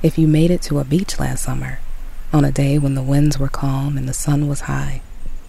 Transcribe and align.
If 0.00 0.16
you 0.16 0.28
made 0.28 0.52
it 0.52 0.62
to 0.62 0.78
a 0.78 0.84
beach 0.84 1.18
last 1.18 1.42
summer, 1.42 1.80
on 2.32 2.44
a 2.44 2.52
day 2.52 2.78
when 2.78 2.94
the 2.94 3.02
winds 3.02 3.36
were 3.36 3.48
calm 3.48 3.98
and 3.98 4.08
the 4.08 4.14
sun 4.14 4.46
was 4.46 4.62
high, 4.62 5.02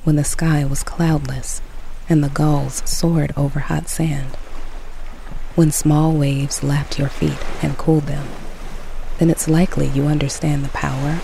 when 0.04 0.16
the 0.16 0.24
sky 0.24 0.66
was 0.66 0.82
cloudless 0.82 1.62
and 2.10 2.24
the 2.24 2.30
gulls 2.30 2.82
soared 2.84 3.32
over 3.38 3.60
hot 3.60 3.88
sand, 3.90 4.36
when 5.54 5.70
small 5.70 6.14
waves 6.14 6.64
lapped 6.64 6.98
your 6.98 7.10
feet 7.10 7.38
and 7.62 7.78
cooled 7.78 8.08
them, 8.08 8.28
then 9.20 9.30
it's 9.30 9.48
likely 9.48 9.86
you 9.86 10.08
understand 10.08 10.66
the 10.66 10.70
power, 10.70 11.20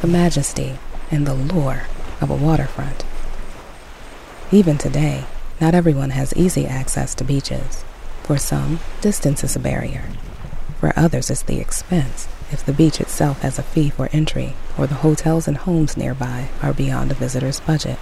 the 0.00 0.08
majesty, 0.08 0.76
and 1.12 1.28
the 1.28 1.34
lure 1.34 1.84
of 2.20 2.28
a 2.28 2.34
waterfront. 2.34 3.04
Even 4.50 4.78
today, 4.78 5.26
not 5.60 5.76
everyone 5.76 6.10
has 6.10 6.34
easy 6.34 6.66
access 6.66 7.14
to 7.14 7.22
beaches. 7.22 7.84
For 8.24 8.36
some, 8.36 8.80
distance 9.00 9.44
is 9.44 9.54
a 9.54 9.60
barrier. 9.60 10.06
For 10.80 10.92
others, 10.96 11.30
it's 11.30 11.42
the 11.42 11.60
expense 11.60 12.26
if 12.54 12.64
the 12.64 12.72
beach 12.72 13.00
itself 13.00 13.40
has 13.40 13.58
a 13.58 13.62
fee 13.62 13.90
for 13.90 14.08
entry 14.12 14.54
or 14.78 14.86
the 14.86 15.02
hotels 15.06 15.46
and 15.46 15.58
homes 15.58 15.96
nearby 15.96 16.48
are 16.62 16.72
beyond 16.72 17.10
a 17.10 17.14
visitor's 17.14 17.60
budget. 17.60 17.98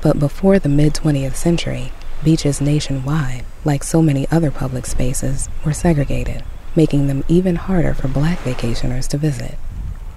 But 0.00 0.18
before 0.18 0.58
the 0.58 0.70
mid 0.70 0.94
20th 0.94 1.34
century, 1.36 1.92
beaches 2.24 2.60
nationwide, 2.60 3.44
like 3.64 3.84
so 3.84 4.00
many 4.00 4.26
other 4.30 4.50
public 4.50 4.86
spaces, 4.86 5.48
were 5.64 5.74
segregated, 5.74 6.42
making 6.74 7.06
them 7.06 7.24
even 7.28 7.56
harder 7.56 7.92
for 7.92 8.08
black 8.08 8.38
vacationers 8.38 9.06
to 9.08 9.18
visit. 9.18 9.56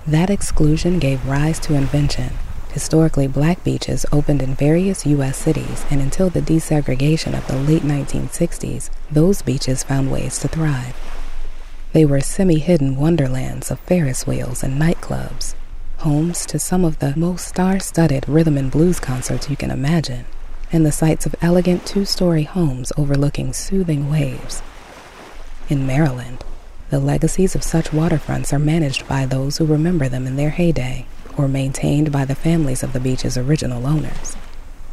That 0.07 0.29
exclusion 0.29 0.97
gave 0.97 1.27
rise 1.27 1.59
to 1.59 1.75
invention. 1.75 2.31
Historically, 2.71 3.27
black 3.27 3.63
beaches 3.65 4.05
opened 4.13 4.41
in 4.41 4.55
various 4.55 5.05
U.S. 5.05 5.37
cities, 5.37 5.85
and 5.91 6.01
until 6.01 6.29
the 6.29 6.41
desegregation 6.41 7.37
of 7.37 7.45
the 7.47 7.57
late 7.57 7.83
1960s, 7.83 8.89
those 9.11 9.41
beaches 9.41 9.83
found 9.83 10.09
ways 10.09 10.39
to 10.39 10.47
thrive. 10.47 10.95
They 11.93 12.05
were 12.05 12.21
semi 12.21 12.59
hidden 12.59 12.95
wonderlands 12.95 13.69
of 13.69 13.77
Ferris 13.81 14.25
wheels 14.25 14.63
and 14.63 14.79
nightclubs, 14.79 15.55
homes 15.97 16.45
to 16.45 16.57
some 16.57 16.85
of 16.85 16.99
the 16.99 17.13
most 17.17 17.45
star 17.45 17.81
studded 17.81 18.29
rhythm 18.29 18.57
and 18.57 18.71
blues 18.71 18.97
concerts 18.97 19.49
you 19.49 19.57
can 19.57 19.69
imagine, 19.71 20.23
and 20.71 20.85
the 20.85 20.93
sites 20.93 21.25
of 21.25 21.35
elegant 21.41 21.85
two 21.85 22.05
story 22.05 22.43
homes 22.43 22.93
overlooking 22.95 23.51
soothing 23.51 24.09
waves. 24.09 24.61
In 25.67 25.85
Maryland, 25.85 26.45
the 26.91 26.99
legacies 26.99 27.55
of 27.55 27.63
such 27.63 27.89
waterfronts 27.89 28.53
are 28.53 28.59
managed 28.59 29.05
by 29.05 29.25
those 29.25 29.57
who 29.57 29.65
remember 29.65 30.07
them 30.07 30.25
in 30.25 30.37
their 30.37 30.51
heyday 30.51 31.05
or 31.37 31.49
maintained 31.49 32.09
by 32.09 32.23
the 32.23 32.35
families 32.35 32.83
of 32.83 32.93
the 32.93 33.01
beach's 33.01 33.37
original 33.37 33.85
owners. 33.85 34.37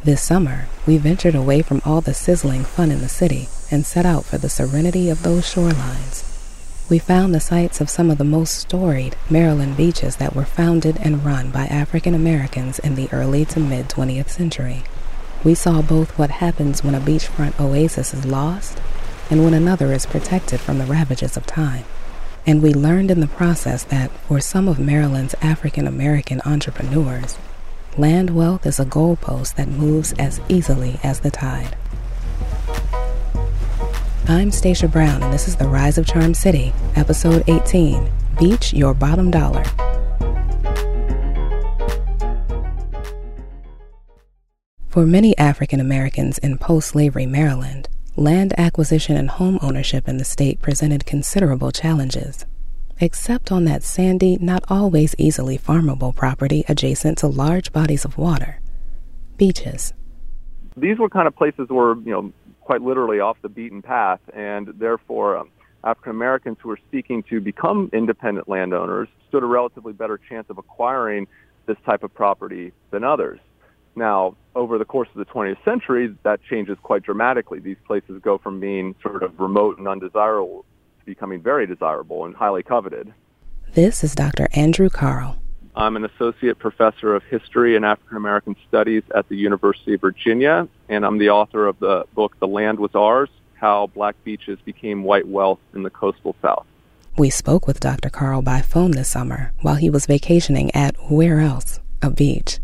This 0.03 0.21
summer, 0.21 0.67
we 0.85 0.97
ventured 0.97 1.35
away 1.35 1.61
from 1.61 1.81
all 1.85 2.01
the 2.01 2.13
sizzling 2.13 2.65
fun 2.65 2.91
in 2.91 2.99
the 2.99 3.07
city 3.07 3.47
and 3.71 3.85
set 3.85 4.05
out 4.05 4.25
for 4.25 4.37
the 4.37 4.49
serenity 4.49 5.09
of 5.09 5.23
those 5.23 5.45
shorelines 5.45 6.28
we 6.89 6.97
found 6.97 7.35
the 7.35 7.39
sites 7.39 7.79
of 7.79 7.89
some 7.89 8.09
of 8.09 8.17
the 8.17 8.23
most 8.23 8.55
storied 8.55 9.15
Maryland 9.29 9.77
beaches 9.77 10.15
that 10.15 10.35
were 10.35 10.45
founded 10.45 10.97
and 10.97 11.23
run 11.23 11.51
by 11.51 11.65
African 11.67 12.15
Americans 12.15 12.79
in 12.79 12.95
the 12.95 13.07
early 13.13 13.45
to 13.45 13.59
mid 13.59 13.87
20th 13.89 14.29
century. 14.29 14.83
We 15.43 15.53
saw 15.53 15.83
both 15.83 16.17
what 16.17 16.31
happens 16.31 16.83
when 16.83 16.95
a 16.95 16.99
beachfront 16.99 17.59
oasis 17.59 18.13
is 18.13 18.25
lost 18.25 18.81
and 19.29 19.43
when 19.43 19.53
another 19.53 19.93
is 19.93 20.07
protected 20.07 20.59
from 20.59 20.79
the 20.79 20.85
ravages 20.85 21.37
of 21.37 21.45
time. 21.45 21.85
And 22.47 22.63
we 22.63 22.73
learned 22.73 23.11
in 23.11 23.19
the 23.19 23.27
process 23.27 23.83
that 23.83 24.09
for 24.27 24.39
some 24.39 24.67
of 24.67 24.79
Maryland's 24.79 25.35
African 25.41 25.85
American 25.85 26.41
entrepreneurs, 26.43 27.37
land 27.97 28.31
wealth 28.31 28.65
is 28.65 28.79
a 28.79 28.85
goalpost 28.85 29.55
that 29.55 29.67
moves 29.67 30.13
as 30.13 30.41
easily 30.49 30.99
as 31.03 31.19
the 31.19 31.29
tide. 31.29 31.77
I'm 34.29 34.51
Stacia 34.51 34.87
Brown, 34.87 35.23
and 35.23 35.33
this 35.33 35.47
is 35.47 35.55
The 35.55 35.67
Rise 35.67 35.97
of 35.97 36.05
Charm 36.05 36.35
City, 36.35 36.71
Episode 36.95 37.43
18 37.47 38.11
Beach 38.37 38.71
Your 38.73 38.93
Bottom 38.93 39.31
Dollar. 39.31 39.63
For 44.87 45.07
many 45.07 45.35
African 45.39 45.79
Americans 45.79 46.37
in 46.37 46.59
post 46.59 46.89
slavery 46.89 47.25
Maryland, 47.25 47.89
land 48.15 48.53
acquisition 48.55 49.17
and 49.17 49.31
home 49.31 49.57
ownership 49.63 50.07
in 50.07 50.17
the 50.17 50.25
state 50.25 50.61
presented 50.61 51.07
considerable 51.07 51.71
challenges, 51.71 52.45
except 52.99 53.51
on 53.51 53.65
that 53.65 53.81
sandy, 53.81 54.37
not 54.37 54.63
always 54.69 55.15
easily 55.17 55.57
farmable 55.57 56.15
property 56.15 56.63
adjacent 56.69 57.17
to 57.17 57.25
large 57.27 57.73
bodies 57.73 58.05
of 58.05 58.15
water 58.15 58.59
beaches. 59.37 59.91
These 60.77 60.99
were 60.99 61.09
kind 61.09 61.27
of 61.27 61.35
places 61.35 61.69
where, 61.69 61.95
you 61.95 62.11
know, 62.11 62.31
quite 62.69 62.83
literally 62.83 63.19
off 63.19 63.35
the 63.41 63.49
beaten 63.49 63.81
path, 63.81 64.19
and 64.31 64.67
therefore 64.77 65.37
um, 65.37 65.49
African 65.83 66.11
Americans 66.11 66.59
who 66.61 66.69
were 66.69 66.77
seeking 66.91 67.23
to 67.23 67.41
become 67.41 67.89
independent 67.93 68.47
landowners 68.47 69.07
stood 69.27 69.41
a 69.41 69.45
relatively 69.47 69.91
better 69.91 70.19
chance 70.19 70.45
of 70.51 70.59
acquiring 70.59 71.25
this 71.65 71.77
type 71.83 72.03
of 72.03 72.13
property 72.13 72.71
than 72.91 73.03
others. 73.03 73.39
Now, 73.95 74.35
over 74.53 74.77
the 74.77 74.85
course 74.85 75.09
of 75.15 75.17
the 75.17 75.25
20th 75.25 75.65
century, 75.65 76.15
that 76.21 76.41
changes 76.47 76.77
quite 76.83 77.01
dramatically. 77.01 77.57
These 77.57 77.77
places 77.87 78.21
go 78.21 78.37
from 78.37 78.59
being 78.59 78.93
sort 79.01 79.23
of 79.23 79.39
remote 79.39 79.79
and 79.79 79.87
undesirable 79.87 80.63
to 80.99 81.05
becoming 81.07 81.41
very 81.41 81.65
desirable 81.65 82.25
and 82.25 82.35
highly 82.35 82.61
coveted. 82.61 83.11
This 83.73 84.03
is 84.03 84.13
Dr. 84.13 84.47
Andrew 84.53 84.89
Kahrl. 84.89 85.39
I'm 85.79 85.95
an 85.95 86.03
associate 86.03 86.59
professor 86.59 87.15
of 87.15 87.23
history 87.23 87.77
and 87.77 87.85
African 87.85 88.17
American 88.17 88.57
studies 88.67 89.03
at 89.15 89.29
the 89.29 89.37
University 89.37 89.93
of 89.93 90.01
Virginia, 90.01 90.67
and 90.89 91.05
I'm 91.05 91.17
the 91.17 91.29
author 91.29 91.67
of 91.67 91.79
the 91.79 92.03
book 92.13 92.37
The 92.39 92.49
Land 92.49 92.81
Was 92.81 92.95
Ours 92.95 93.29
How 93.53 93.87
Black 93.87 94.21
Beaches 94.25 94.59
Became 94.65 95.03
White 95.03 95.25
Wealth 95.25 95.59
in 95.73 95.83
the 95.83 95.89
Coastal 95.89 96.35
South. 96.41 96.65
We 97.17 97.29
spoke 97.29 97.65
with 97.65 97.79
Dr. 97.79 98.09
Kahrl 98.09 98.43
by 98.43 98.59
phone 98.59 98.91
this 98.91 99.07
summer 99.07 99.53
while 99.61 99.75
he 99.75 99.89
was 99.89 100.05
vacationing 100.05 100.69
at 100.75 100.97
where 101.09 101.39
else? 101.39 101.79
A 102.01 102.09
beach. 102.09 102.59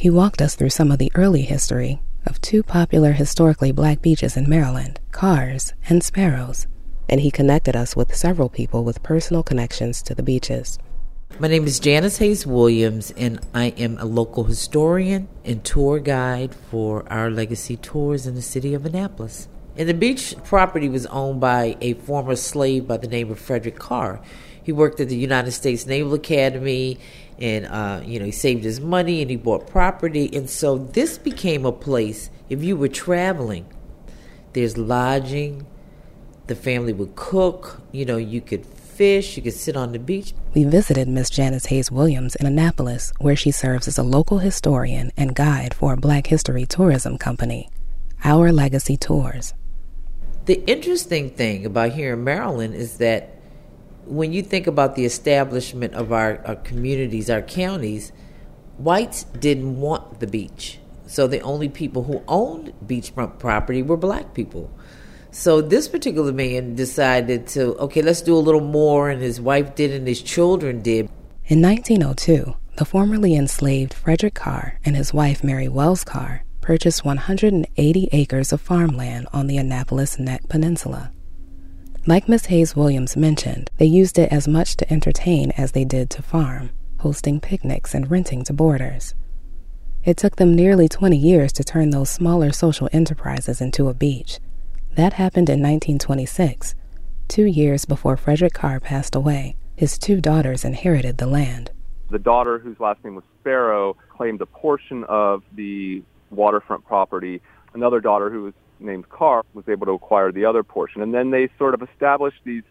He 0.00 0.10
walked 0.10 0.42
us 0.42 0.56
through 0.56 0.70
some 0.70 0.90
of 0.90 0.98
the 0.98 1.12
early 1.14 1.42
history 1.42 2.02
of 2.26 2.40
two 2.40 2.64
popular 2.64 3.12
historically 3.12 3.70
black 3.70 4.02
beaches 4.02 4.36
in 4.36 4.50
Maryland, 4.50 4.98
Carr's 5.12 5.72
and 5.88 6.02
Sparrows, 6.02 6.66
and 7.08 7.20
he 7.20 7.30
connected 7.30 7.76
us 7.76 7.94
with 7.94 8.12
several 8.12 8.48
people 8.48 8.82
with 8.82 9.04
personal 9.04 9.44
connections 9.44 10.02
to 10.02 10.16
the 10.16 10.22
beaches. 10.24 10.80
My 11.40 11.48
name 11.48 11.66
is 11.66 11.80
Janice 11.80 12.18
Hayes 12.18 12.46
Williams, 12.46 13.12
and 13.16 13.40
I 13.52 13.66
am 13.76 13.98
a 13.98 14.04
local 14.04 14.44
historian 14.44 15.26
and 15.44 15.64
tour 15.64 15.98
guide 15.98 16.54
for 16.54 17.04
our 17.12 17.28
legacy 17.28 17.76
tours 17.76 18.24
in 18.24 18.36
the 18.36 18.40
city 18.40 18.72
of 18.72 18.86
Annapolis. 18.86 19.48
And 19.76 19.88
the 19.88 19.94
beach 19.94 20.36
property 20.44 20.88
was 20.88 21.06
owned 21.06 21.40
by 21.40 21.76
a 21.80 21.94
former 21.94 22.36
slave 22.36 22.86
by 22.86 22.98
the 22.98 23.08
name 23.08 23.32
of 23.32 23.40
Frederick 23.40 23.80
Carr. 23.80 24.20
He 24.62 24.70
worked 24.70 25.00
at 25.00 25.08
the 25.08 25.16
United 25.16 25.50
States 25.50 25.86
Naval 25.86 26.14
Academy, 26.14 26.98
and 27.40 27.66
uh, 27.66 28.00
you 28.04 28.20
know 28.20 28.26
he 28.26 28.30
saved 28.30 28.62
his 28.62 28.80
money 28.80 29.20
and 29.20 29.28
he 29.28 29.36
bought 29.36 29.66
property, 29.66 30.30
and 30.32 30.48
so 30.48 30.78
this 30.78 31.18
became 31.18 31.66
a 31.66 31.72
place. 31.72 32.30
If 32.48 32.62
you 32.62 32.76
were 32.76 32.86
traveling, 32.86 33.66
there's 34.52 34.78
lodging. 34.78 35.66
The 36.46 36.54
family 36.54 36.92
would 36.92 37.16
cook. 37.16 37.80
You 37.90 38.04
know, 38.04 38.18
you 38.18 38.40
could 38.40 38.64
fish, 38.94 39.36
you 39.36 39.42
could 39.42 39.54
sit 39.54 39.76
on 39.76 39.92
the 39.92 39.98
beach. 39.98 40.32
We 40.54 40.64
visited 40.64 41.08
Miss 41.08 41.28
Janice 41.30 41.66
Hayes 41.66 41.90
Williams 41.90 42.36
in 42.36 42.46
Annapolis, 42.46 43.12
where 43.18 43.36
she 43.36 43.50
serves 43.50 43.88
as 43.88 43.98
a 43.98 44.02
local 44.02 44.38
historian 44.38 45.10
and 45.16 45.34
guide 45.34 45.74
for 45.74 45.92
a 45.92 45.96
Black 45.96 46.28
History 46.28 46.64
tourism 46.64 47.18
company, 47.18 47.68
Our 48.22 48.52
Legacy 48.52 48.96
Tours. 48.96 49.52
The 50.46 50.62
interesting 50.66 51.30
thing 51.30 51.66
about 51.66 51.92
here 51.92 52.12
in 52.12 52.22
Maryland 52.22 52.74
is 52.74 52.98
that 52.98 53.38
when 54.06 54.32
you 54.32 54.42
think 54.42 54.66
about 54.66 54.94
the 54.94 55.04
establishment 55.04 55.94
of 55.94 56.12
our, 56.12 56.42
our 56.46 56.56
communities, 56.56 57.30
our 57.30 57.42
counties, 57.42 58.12
whites 58.76 59.24
didn't 59.24 59.80
want 59.80 60.20
the 60.20 60.26
beach. 60.26 60.78
So 61.06 61.26
the 61.26 61.40
only 61.40 61.68
people 61.68 62.04
who 62.04 62.22
owned 62.28 62.72
beachfront 62.84 63.38
property 63.38 63.82
were 63.82 63.96
black 63.96 64.34
people. 64.34 64.70
So 65.34 65.60
this 65.60 65.88
particular 65.88 66.32
man 66.32 66.76
decided 66.76 67.48
to, 67.48 67.74
okay, 67.78 68.02
let's 68.02 68.22
do 68.22 68.36
a 68.36 68.38
little 68.38 68.60
more, 68.60 69.10
and 69.10 69.20
his 69.20 69.40
wife 69.40 69.74
did, 69.74 69.90
and 69.90 70.06
his 70.06 70.22
children 70.22 70.80
did. 70.80 71.10
In 71.46 71.60
1902, 71.60 72.54
the 72.76 72.84
formerly 72.84 73.34
enslaved 73.34 73.92
Frederick 73.92 74.34
Carr 74.34 74.78
and 74.84 74.94
his 74.94 75.12
wife 75.12 75.42
Mary 75.42 75.66
Wells 75.66 76.04
Carr 76.04 76.44
purchased 76.60 77.04
180 77.04 78.08
acres 78.12 78.52
of 78.52 78.60
farmland 78.60 79.26
on 79.32 79.48
the 79.48 79.56
Annapolis 79.56 80.20
Neck 80.20 80.48
Peninsula. 80.48 81.10
Like 82.06 82.28
Miss 82.28 82.46
Hayes 82.46 82.76
Williams 82.76 83.16
mentioned, 83.16 83.72
they 83.78 83.86
used 83.86 84.20
it 84.20 84.30
as 84.30 84.46
much 84.46 84.76
to 84.76 84.92
entertain 84.92 85.50
as 85.56 85.72
they 85.72 85.84
did 85.84 86.10
to 86.10 86.22
farm, 86.22 86.70
hosting 87.00 87.40
picnics 87.40 87.92
and 87.92 88.08
renting 88.08 88.44
to 88.44 88.52
boarders. 88.52 89.16
It 90.04 90.16
took 90.16 90.36
them 90.36 90.54
nearly 90.54 90.88
20 90.88 91.16
years 91.16 91.52
to 91.54 91.64
turn 91.64 91.90
those 91.90 92.08
smaller 92.08 92.52
social 92.52 92.88
enterprises 92.92 93.60
into 93.60 93.88
a 93.88 93.94
beach, 93.94 94.38
that 94.94 95.14
happened 95.14 95.48
in 95.48 95.60
1926, 95.60 96.74
two 97.26 97.44
years 97.44 97.84
before 97.84 98.16
Frederick 98.16 98.54
Carr 98.54 98.78
passed 98.80 99.14
away. 99.14 99.56
His 99.76 99.98
two 99.98 100.20
daughters 100.20 100.64
inherited 100.64 101.18
the 101.18 101.26
land. 101.26 101.72
The 102.10 102.18
daughter, 102.18 102.58
whose 102.58 102.78
last 102.78 103.02
name 103.02 103.16
was 103.16 103.24
Sparrow, 103.40 103.96
claimed 104.08 104.40
a 104.40 104.46
portion 104.46 105.04
of 105.04 105.42
the 105.52 106.02
waterfront 106.30 106.84
property. 106.84 107.42
Another 107.72 108.00
daughter, 108.00 108.30
who 108.30 108.44
was 108.44 108.54
named 108.78 109.08
Carr, 109.08 109.42
was 109.52 109.68
able 109.68 109.86
to 109.86 109.92
acquire 109.92 110.30
the 110.30 110.44
other 110.44 110.62
portion. 110.62 111.02
And 111.02 111.12
then 111.12 111.30
they 111.30 111.48
sort 111.58 111.74
of 111.74 111.82
established 111.82 112.38
these 112.44 112.62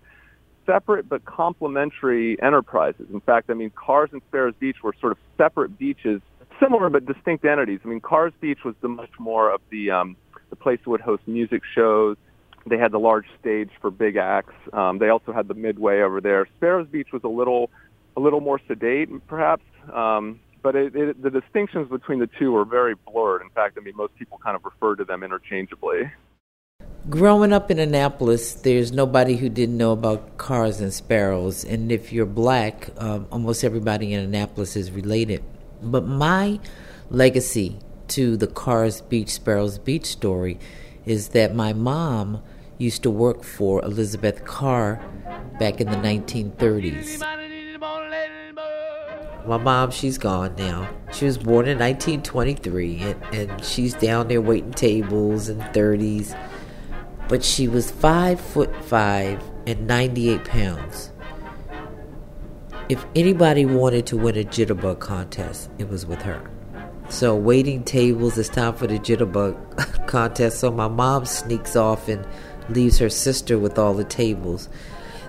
separate 0.66 1.10
but 1.10 1.26
complementary 1.26 2.42
enterprises. 2.42 3.08
In 3.12 3.20
fact, 3.20 3.50
I 3.50 3.54
mean, 3.54 3.72
Carr's 3.72 4.12
and 4.14 4.22
Sparrows 4.30 4.56
Beach 4.60 4.78
were 4.82 4.96
sort 5.02 5.12
of 5.12 5.18
separate 5.38 5.78
beaches, 5.78 6.22
similar 6.62 6.90
but 6.90 7.06
distinct 7.06 7.44
entities. 7.44 7.82
I 7.84 7.90
mean, 7.90 8.00
Carr's 8.00 8.34
Beach 8.40 8.60
was 8.64 8.76
the 8.80 8.88
much 8.88 9.12
more 9.20 9.52
of 9.52 9.60
the 9.72 9.92
um, 9.92 10.16
the 10.54 10.64
place 10.64 10.80
would 10.86 11.02
host 11.02 11.24
music 11.26 11.64
shows. 11.74 12.16
They 12.68 12.78
had 12.78 12.92
the 12.92 13.00
large 13.00 13.26
stage 13.40 13.72
for 13.82 13.90
big 13.90 14.18
acts. 14.18 14.54
Um, 14.72 15.00
they 15.00 15.10
also 15.10 15.34
had 15.34 15.48
the 15.48 15.56
Midway 15.56 16.02
over 16.02 16.22
there. 16.22 16.48
Sparrows 16.58 16.88
Beach 16.88 17.08
was 17.12 17.24
a 17.24 17.28
little 17.28 17.72
a 18.16 18.20
little 18.20 18.40
more 18.40 18.62
sedate, 18.68 19.10
perhaps. 19.28 19.64
Um, 19.92 20.40
but 20.62 20.76
it, 20.76 20.96
it, 20.96 21.22
the 21.22 21.32
distinctions 21.32 21.90
between 21.90 22.20
the 22.20 22.30
two 22.38 22.56
are 22.56 22.66
very 22.66 22.94
blurred. 22.94 23.42
In 23.42 23.50
fact, 23.50 23.80
I 23.80 23.84
mean, 23.84 23.96
most 23.98 24.16
people 24.16 24.40
kind 24.44 24.56
of 24.56 24.64
refer 24.64 24.96
to 24.96 25.04
them 25.04 25.24
interchangeably. 25.24 26.12
Growing 27.10 27.52
up 27.52 27.72
in 27.72 27.80
Annapolis, 27.80 28.54
there's 28.54 28.92
nobody 28.92 29.36
who 29.36 29.50
didn't 29.50 29.76
know 29.76 29.92
about 29.92 30.38
Carr's 30.38 30.80
and 30.80 30.94
sparrows. 30.94 31.66
And 31.66 31.92
if 31.92 32.14
you're 32.14 32.28
black, 32.28 32.92
um, 32.98 33.26
almost 33.32 33.64
everybody 33.64 34.14
in 34.14 34.20
Annapolis 34.22 34.76
is 34.76 34.92
related. 34.92 35.44
But 35.82 36.06
my 36.06 36.60
legacy 37.10 37.80
to 38.14 38.36
the 38.38 38.48
Carrs 38.48 39.08
Beach 39.08 39.30
Sparrows 39.30 39.78
Beach 39.78 40.06
story 40.06 40.58
is 41.06 41.30
that 41.30 41.56
my 41.56 41.74
mom 41.74 42.42
used 42.78 43.04
to 43.04 43.10
work 43.12 43.44
for 43.44 43.84
Elizabeth 43.84 44.44
Carr 44.46 45.00
back 45.60 45.80
in 45.80 45.90
the 45.90 45.98
1930s. 45.98 47.20
My 49.46 49.58
mom, 49.58 49.92
she's 49.92 50.18
gone 50.18 50.56
now. 50.58 50.90
She 51.12 51.26
was 51.26 51.38
born 51.38 51.68
in 51.68 51.78
1923, 51.78 53.02
and, 53.02 53.24
and 53.34 53.64
she's 53.64 53.94
down 53.94 54.30
there 54.30 54.42
waiting 54.42 54.72
tables 54.72 55.50
in 55.50 55.60
30s 55.60 56.36
but 57.28 57.44
she 57.44 57.68
was 57.68 57.90
five 57.90 58.40
foot 58.40 58.70
five 58.86 59.42
and 59.66 59.88
98 59.88 60.44
pounds. 60.44 61.12
If 62.90 63.06
anybody 63.16 63.66
wanted 63.66 64.06
to 64.08 64.18
win 64.18 64.38
a 64.38 64.44
jitterbug 64.44 65.00
contest, 65.00 65.70
it 65.78 65.90
was 65.90 66.06
with 66.06 66.22
her. 66.24 66.53
So, 67.14 67.36
waiting 67.36 67.84
tables, 67.84 68.40
it's 68.40 68.50
time 68.50 68.74
for 68.74 68.88
the 68.88 68.98
jitterbug 68.98 70.08
contest. 70.08 70.60
So, 70.60 70.72
my 70.72 70.88
mom 70.88 71.26
sneaks 71.28 71.76
off 71.76 72.10
and 72.10 72.26
leaves 72.70 72.98
her 72.98 73.08
sister 73.08 73.60
with 73.60 73.78
all 73.78 73.94
the 73.94 74.04
tables. 74.04 74.68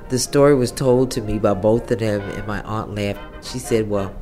The 0.09 0.19
story 0.19 0.55
was 0.55 0.73
told 0.73 1.11
to 1.11 1.21
me 1.21 1.39
by 1.39 1.53
both 1.53 1.91
of 1.91 1.99
them, 1.99 2.23
and 2.23 2.47
my 2.47 2.63
aunt 2.63 2.95
laughed. 2.95 3.47
She 3.47 3.59
said, 3.59 3.91
Well, 3.91 4.17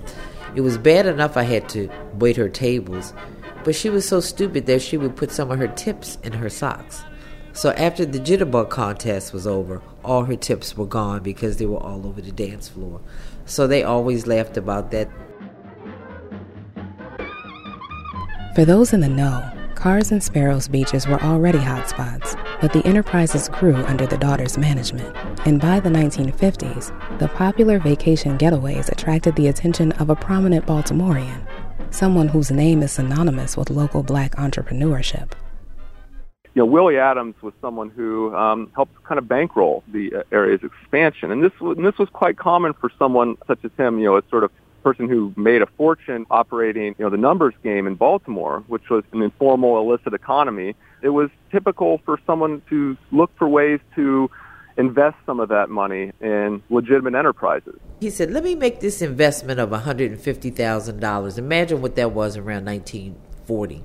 it 0.56 0.62
was 0.62 0.76
bad 0.76 1.06
enough 1.06 1.36
I 1.36 1.44
had 1.44 1.68
to 1.68 1.88
wait 2.14 2.36
her 2.36 2.48
tables, 2.48 3.14
but 3.62 3.76
she 3.76 3.88
was 3.88 4.08
so 4.08 4.18
stupid 4.18 4.66
that 4.66 4.82
she 4.82 4.96
would 4.96 5.14
put 5.14 5.30
some 5.30 5.52
of 5.52 5.60
her 5.60 5.68
tips 5.68 6.18
in 6.24 6.32
her 6.32 6.50
socks. 6.50 7.04
So 7.52 7.70
after 7.74 8.04
the 8.04 8.18
jitterbug 8.18 8.70
contest 8.70 9.32
was 9.32 9.46
over, 9.46 9.80
all 10.04 10.24
her 10.24 10.34
tips 10.34 10.76
were 10.76 10.86
gone 10.86 11.22
because 11.22 11.58
they 11.58 11.66
were 11.66 11.80
all 11.80 12.08
over 12.08 12.20
the 12.20 12.32
dance 12.32 12.68
floor. 12.68 13.00
So 13.46 13.68
they 13.68 13.84
always 13.84 14.26
laughed 14.26 14.56
about 14.56 14.90
that. 14.90 15.08
For 18.54 18.66
those 18.66 18.92
in 18.92 19.00
the 19.00 19.08
know, 19.08 19.50
Carr's 19.74 20.12
and 20.12 20.22
Sparrows 20.22 20.68
beaches 20.68 21.06
were 21.06 21.22
already 21.22 21.58
hotspots, 21.58 22.38
but 22.60 22.70
the 22.74 22.84
enterprises 22.86 23.48
grew 23.48 23.76
under 23.76 24.06
the 24.06 24.18
daughter's 24.18 24.58
management. 24.58 25.16
And 25.46 25.58
by 25.58 25.80
the 25.80 25.88
1950s, 25.88 27.18
the 27.18 27.28
popular 27.28 27.78
vacation 27.78 28.36
getaways 28.36 28.92
attracted 28.92 29.36
the 29.36 29.48
attention 29.48 29.92
of 29.92 30.10
a 30.10 30.16
prominent 30.16 30.66
Baltimorean, 30.66 31.46
someone 31.88 32.28
whose 32.28 32.50
name 32.50 32.82
is 32.82 32.92
synonymous 32.92 33.56
with 33.56 33.70
local 33.70 34.02
black 34.02 34.36
entrepreneurship 34.36 35.32
you 36.54 36.60
know, 36.60 36.66
Willie 36.66 36.98
Adams 36.98 37.34
was 37.40 37.54
someone 37.62 37.88
who 37.88 38.34
um, 38.34 38.70
helped 38.74 39.02
kind 39.04 39.18
of 39.18 39.26
bankroll 39.26 39.82
the 39.88 40.16
uh, 40.16 40.22
area's 40.32 40.60
expansion, 40.62 41.30
and 41.30 41.42
this 41.42 41.52
and 41.60 41.84
this 41.84 41.96
was 41.96 42.10
quite 42.10 42.36
common 42.36 42.74
for 42.74 42.90
someone 42.98 43.36
such 43.46 43.64
as 43.64 43.70
him. 43.78 43.98
You 43.98 44.04
know, 44.04 44.16
a 44.18 44.22
sort 44.28 44.44
of 44.44 44.50
person 44.82 45.08
who 45.08 45.32
made 45.36 45.62
a 45.62 45.66
fortune 45.66 46.26
operating, 46.30 46.94
you 46.98 47.04
know, 47.04 47.10
the 47.10 47.16
numbers 47.16 47.54
game 47.62 47.86
in 47.86 47.94
Baltimore, 47.94 48.62
which 48.66 48.90
was 48.90 49.04
an 49.12 49.22
informal, 49.22 49.78
illicit 49.78 50.14
economy. 50.14 50.74
It 51.02 51.10
was 51.10 51.30
typical 51.50 52.00
for 52.04 52.18
someone 52.26 52.62
to 52.70 52.96
look 53.10 53.30
for 53.36 53.48
ways 53.48 53.80
to 53.94 54.30
invest 54.76 55.16
some 55.26 55.38
of 55.38 55.48
that 55.50 55.68
money 55.68 56.12
in 56.20 56.62
legitimate 56.70 57.14
enterprises. 57.14 57.78
He 58.00 58.10
said, 58.10 58.30
"Let 58.30 58.42
me 58.42 58.54
make 58.54 58.80
this 58.80 59.02
investment 59.02 59.60
of 59.60 59.70
$150,000. 59.70 61.38
Imagine 61.38 61.82
what 61.82 61.94
that 61.96 62.12
was 62.12 62.36
around 62.36 62.64
1940." 62.64 63.84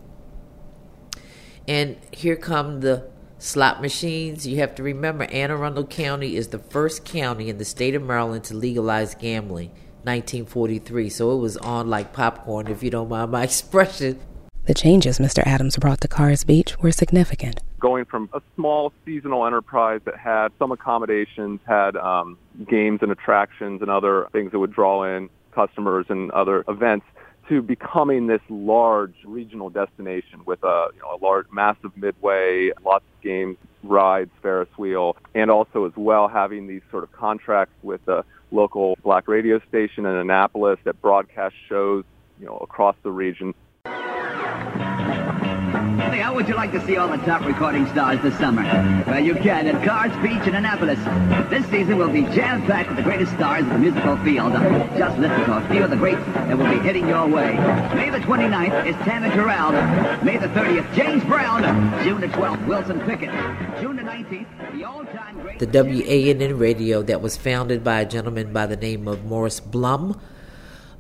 And 1.68 1.98
here 2.12 2.38
come 2.38 2.80
the 2.80 3.04
slot 3.38 3.82
machines. 3.82 4.48
You 4.48 4.58
have 4.58 4.74
to 4.76 4.84
remember 4.84 5.26
Anne 5.26 5.52
Arundel 5.52 5.86
County 5.86 6.38
is 6.38 6.48
the 6.48 6.60
first 6.60 7.04
county 7.04 7.50
in 7.50 7.58
the 7.58 7.66
state 7.66 7.94
of 7.94 8.02
Maryland 8.02 8.46
to 8.46 8.56
legalize 8.56 9.14
gambling, 9.14 9.72
1943. 10.07 11.09
So 11.09 11.31
it 11.33 11.38
was 11.38 11.57
on 11.57 11.89
like 11.89 12.13
popcorn, 12.13 12.68
if 12.68 12.81
you 12.81 12.89
don't 12.89 13.09
mind 13.09 13.31
my 13.31 13.44
expression. 13.51 14.19
The 14.65 14.74
changes 14.74 15.19
Mr. 15.19 15.44
Adams 15.45 15.77
brought 15.77 16.01
to 16.01 16.07
Carrs 16.07 16.45
Beach 16.45 16.77
were 16.80 16.92
significant. 16.92 17.62
Going 17.80 18.06
from 18.06 18.30
a 18.33 18.42
small 18.56 18.92
seasonal 19.06 19.45
enterprise 19.45 20.01
that 20.06 20.18
had 20.18 20.50
some 20.59 20.71
accommodations, 20.71 21.59
had 21.65 21.95
um, 21.95 22.38
games 22.68 23.00
and 23.01 23.12
attractions 23.12 23.81
and 23.81 23.89
other 23.89 24.27
things 24.33 24.51
that 24.51 24.59
would 24.59 24.74
draw 24.74 25.04
in 25.04 25.30
customers 25.54 26.06
and 26.09 26.31
other 26.31 26.65
events, 26.68 27.06
to 27.50 27.62
becoming 27.62 28.27
this 28.27 28.42
large 28.50 29.15
regional 29.25 29.69
destination 29.69 30.42
with 30.45 30.62
a, 30.63 30.88
you 30.94 31.00
know, 31.01 31.15
a 31.15 31.19
large, 31.24 31.48
massive 31.51 31.95
midway, 31.95 32.71
lots 32.83 33.06
of 33.15 33.21
games, 33.21 33.57
rides, 33.83 34.31
Ferris 34.42 34.69
wheel, 34.77 35.15
and 35.33 35.50
also 35.50 35.86
as 35.86 35.94
well 35.95 36.27
having 36.27 36.68
these 36.68 36.81
sort 36.92 37.04
of 37.04 37.12
contracts 37.12 37.74
with 37.83 38.04
the 38.06 38.25
local 38.52 38.98
black 39.04 39.28
radio 39.28 39.60
station 39.68 40.06
in 40.06 40.16
Annapolis 40.16 40.80
that 40.84 41.02
broadcasts 41.02 41.58
shows, 41.68 42.04
you 42.40 42.46
know, 42.46 42.58
across 42.58 42.96
the 43.04 43.12
region. 43.12 43.54
Hey, 45.98 46.20
how 46.20 46.34
would 46.36 46.48
you 46.48 46.56
like 46.56 46.72
to 46.72 46.86
see 46.86 46.96
all 46.96 47.10
the 47.10 47.18
top 47.18 47.44
recording 47.46 47.86
stars 47.88 48.22
this 48.22 48.38
summer? 48.38 48.64
Well, 49.08 49.20
you 49.20 49.36
can 49.36 49.68
at 49.68 49.82
Carrs 49.84 50.16
Beach 50.24 50.48
in 50.48 50.56
Annapolis. 50.56 51.00
This 51.50 51.66
season 51.70 51.98
will 51.98 52.10
be 52.10 52.22
jam-packed 52.22 52.88
with 52.90 52.98
the 52.98 53.04
greatest 53.04 53.34
stars 53.34 53.64
of 53.64 53.70
the 53.70 53.80
musical 53.80 54.16
field. 54.18 54.54
Just 54.98 55.18
listen 55.18 55.44
to 55.46 55.58
a 55.58 55.68
few 55.70 55.84
of 55.84 55.90
the 55.90 55.98
greats 55.98 56.24
that 56.26 56.58
will 56.58 56.70
be 56.70 56.80
hitting 56.80 57.08
your 57.08 57.28
way. 57.28 57.56
May 57.96 58.10
the 58.10 58.20
29th 58.20 58.86
is 58.86 58.96
Tammi 59.04 59.30
Terrell. 59.32 59.72
May 60.24 60.38
the 60.38 60.48
30th, 60.48 60.94
James. 60.96 61.24
June 62.07 62.21
the 62.21 62.27
12th, 62.27 62.68
Wilson 62.68 63.01
Pickett. 63.01 63.30
June 63.81 63.98
the 63.98 64.01
19th, 64.01 64.71
the 64.71 64.86
all-time 64.86 65.42
great... 65.42 65.59
The 65.59 65.68
WANN 65.68 66.57
radio 66.57 67.01
that 67.01 67.21
was 67.21 67.36
founded 67.36 67.83
by 67.83 68.00
a 68.00 68.06
gentleman 68.06 68.54
by 68.54 68.65
the 68.65 68.77
name 68.77 69.09
of 69.09 69.25
Morris 69.25 69.59
Blum 69.59 70.18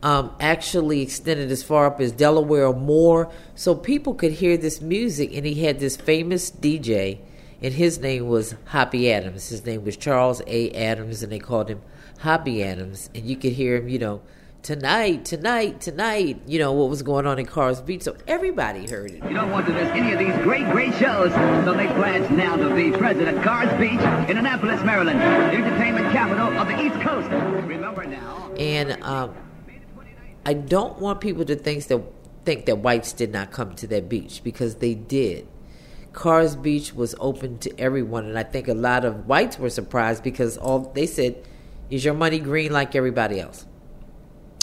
um, 0.03 0.35
actually 0.41 1.01
extended 1.01 1.49
as 1.49 1.63
far 1.63 1.85
up 1.85 2.01
as 2.01 2.11
Delaware 2.11 2.67
or 2.67 2.75
more, 2.75 3.31
so 3.55 3.73
people 3.73 4.15
could 4.15 4.33
hear 4.33 4.57
this 4.57 4.81
music. 4.81 5.33
And 5.33 5.45
he 5.45 5.63
had 5.63 5.79
this 5.79 5.95
famous 5.95 6.51
DJ, 6.51 7.19
and 7.61 7.73
his 7.73 7.99
name 7.99 8.27
was 8.27 8.55
Hoppy 8.65 9.09
Adams. 9.09 9.47
His 9.47 9.65
name 9.65 9.85
was 9.85 9.95
Charles 9.95 10.41
A. 10.45 10.71
Adams, 10.71 11.23
and 11.23 11.31
they 11.31 11.39
called 11.39 11.69
him 11.69 11.81
Hoppy 12.19 12.61
Adams. 12.61 13.09
And 13.15 13.23
you 13.23 13.37
could 13.37 13.53
hear 13.53 13.77
him, 13.77 13.87
you 13.87 13.99
know, 13.99 14.21
tonight, 14.67 15.23
tonight, 15.23 15.79
tonight, 15.79 16.41
you 16.45 16.59
know, 16.59 16.73
what 16.73 16.89
was 16.89 17.01
going 17.01 17.25
on 17.25 17.39
in 17.39 17.45
Carrs 17.45 17.79
Beach. 17.85 18.01
So 18.01 18.17
everybody 18.27 18.85
heard 18.85 19.11
it. 19.11 19.23
You 19.23 19.33
don't 19.33 19.49
want 19.49 19.65
to 19.67 19.71
miss 19.71 19.89
any 19.91 20.11
of 20.11 20.19
these 20.19 20.35
great, 20.43 20.69
great 20.71 20.93
shows. 20.95 21.31
So 21.31 21.73
make 21.73 21.89
plans 21.91 22.29
now 22.31 22.57
to 22.57 22.75
be 22.75 22.91
President 22.91 23.37
Carrs 23.37 23.71
Beach 23.79 24.01
in 24.29 24.37
Annapolis, 24.37 24.83
Maryland, 24.83 25.21
the 25.21 25.65
entertainment 25.65 26.11
capital 26.11 26.49
of 26.57 26.67
the 26.67 26.85
East 26.85 26.99
Coast. 26.99 27.29
Remember 27.65 28.05
now. 28.05 28.51
And 28.57 29.01
um, 29.03 29.33
I 30.45 30.53
don't 30.53 30.99
want 30.99 31.21
people 31.21 31.45
to 31.45 31.55
think 31.55 31.85
that 31.85 32.03
think 32.43 32.65
that 32.65 32.79
whites 32.79 33.13
did 33.13 33.31
not 33.31 33.51
come 33.51 33.73
to 33.75 33.87
that 33.87 34.09
beach 34.09 34.41
because 34.43 34.75
they 34.75 34.95
did. 34.95 35.47
Carrs 36.11 36.61
Beach 36.61 36.93
was 36.93 37.15
open 37.21 37.57
to 37.59 37.79
everyone, 37.79 38.25
and 38.25 38.37
I 38.37 38.43
think 38.43 38.67
a 38.67 38.73
lot 38.73 39.05
of 39.05 39.27
whites 39.27 39.57
were 39.57 39.69
surprised 39.69 40.23
because 40.23 40.57
all 40.57 40.79
they 40.79 41.05
said 41.05 41.41
is 41.89 42.03
your 42.03 42.13
money 42.13 42.39
green 42.39 42.73
like 42.73 42.95
everybody 42.95 43.39
else, 43.39 43.65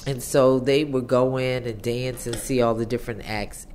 and 0.06 0.23
so 0.23 0.58
they 0.58 0.84
would 0.84 1.06
go 1.06 1.37
in 1.37 1.66
and 1.66 1.80
dance 1.82 2.26
and 2.26 2.37
see 2.37 2.61
all 2.62 2.75
the 2.75 2.87
different 2.87 3.28
acts. 3.28 3.66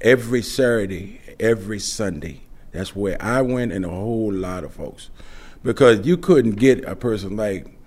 Every 0.00 0.42
Saturday, 0.42 1.20
every 1.38 1.78
Sunday, 1.78 2.42
that's 2.72 2.96
where 2.96 3.20
I 3.20 3.42
went, 3.42 3.72
and 3.72 3.84
a 3.84 3.90
whole 3.90 4.32
lot 4.32 4.64
of 4.64 4.72
folks, 4.74 5.10
because 5.62 6.06
you 6.06 6.16
couldn't 6.16 6.52
get 6.52 6.84
a 6.84 6.96
person 6.96 7.36
like 7.36 7.78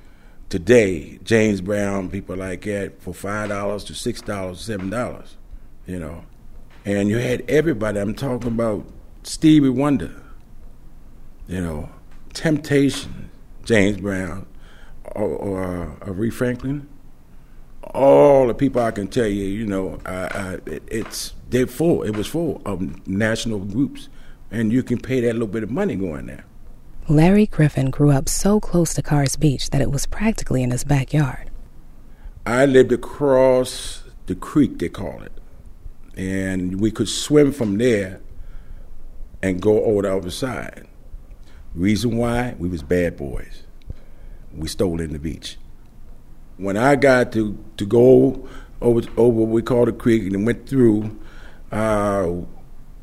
today, 0.49 1.19
James 1.23 1.61
Brown, 1.61 2.09
people 2.09 2.35
like 2.35 2.61
that, 2.65 3.01
for 3.01 3.13
five 3.13 3.49
dollars 3.49 3.83
to 3.85 3.95
six 3.95 4.21
dollars, 4.21 4.61
seven 4.61 4.89
dollars, 4.89 5.37
you 5.87 5.99
know, 5.99 6.23
and 6.85 7.09
you 7.09 7.17
had 7.17 7.43
everybody. 7.49 7.99
I'm 7.99 8.13
talking 8.13 8.49
about 8.49 8.85
Stevie 9.23 9.69
Wonder, 9.69 10.21
you 11.47 11.61
know, 11.61 11.89
Temptation, 12.33 13.31
James 13.63 13.97
Brown, 13.97 14.45
or, 15.15 15.29
or 15.29 15.63
uh, 15.63 16.05
Aretha 16.05 16.33
Franklin. 16.33 16.87
All 17.93 18.47
the 18.47 18.53
people 18.53 18.81
I 18.81 18.91
can 18.91 19.07
tell 19.07 19.27
you, 19.27 19.45
you 19.45 19.65
know, 19.65 19.99
it, 20.05 20.83
it's 20.87 21.33
they're 21.49 21.67
full. 21.67 22.03
It 22.03 22.15
was 22.15 22.27
full 22.27 22.61
of 22.65 23.07
national 23.07 23.59
groups, 23.59 24.09
and 24.51 24.71
you 24.71 24.83
can 24.83 24.99
pay 24.99 25.21
that 25.21 25.33
little 25.33 25.47
bit 25.47 25.63
of 25.63 25.71
money 25.71 25.95
going 25.95 26.25
there. 26.27 26.45
Larry 27.09 27.45
Griffin 27.45 27.89
grew 27.89 28.11
up 28.11 28.29
so 28.29 28.59
close 28.59 28.93
to 28.93 29.01
Carr's 29.01 29.35
Beach 29.35 29.69
that 29.71 29.81
it 29.81 29.91
was 29.91 30.05
practically 30.05 30.63
in 30.63 30.71
his 30.71 30.83
backyard. 30.83 31.49
I 32.45 32.65
lived 32.65 32.91
across 32.91 34.03
the 34.25 34.35
creek, 34.35 34.79
they 34.79 34.89
call 34.89 35.21
it. 35.21 35.31
And 36.15 36.79
we 36.79 36.91
could 36.91 37.09
swim 37.09 37.51
from 37.51 37.77
there 37.77 38.21
and 39.41 39.61
go 39.61 39.83
over 39.83 40.03
the 40.03 40.15
other 40.15 40.31
side. 40.31 40.87
Reason 41.75 42.15
why? 42.15 42.55
We 42.57 42.69
was 42.69 42.83
bad 42.83 43.17
boys. 43.17 43.63
We 44.55 44.67
stole 44.67 45.01
in 45.01 45.11
the 45.11 45.19
beach. 45.19 45.57
When 46.57 46.77
I 46.77 46.95
got 46.95 47.31
to, 47.33 47.57
to 47.77 47.85
go 47.85 48.47
over, 48.81 49.01
over 49.17 49.39
what 49.39 49.49
we 49.49 49.61
call 49.61 49.85
the 49.85 49.91
creek 49.91 50.31
and 50.31 50.45
went 50.45 50.67
through, 50.67 51.19
uh, 51.71 52.31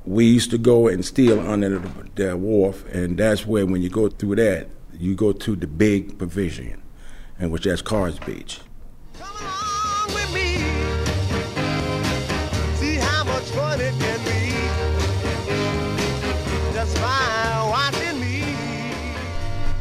we 0.05 0.27
used 0.27 0.51
to 0.51 0.59
go 0.59 0.89
and 0.89 1.05
steal 1.05 1.41
under 1.41 1.79
the, 1.79 1.91
the 2.15 2.37
wharf, 2.37 2.85
and 2.93 3.19
that's 3.19 3.47
where 3.47 3.67
when 3.67 3.83
you 3.83 3.91
go 3.91 4.09
through 4.09 4.37
that, 4.37 4.69
you 4.93 5.15
go 5.15 5.33
to 5.33 5.57
the 5.57 5.67
big 5.67 6.19
pavilion, 6.19 6.81
and 7.39 7.51
which 7.51 7.65
that's 7.65 7.83
Carr's 7.83 8.19
Beach. 8.21 8.61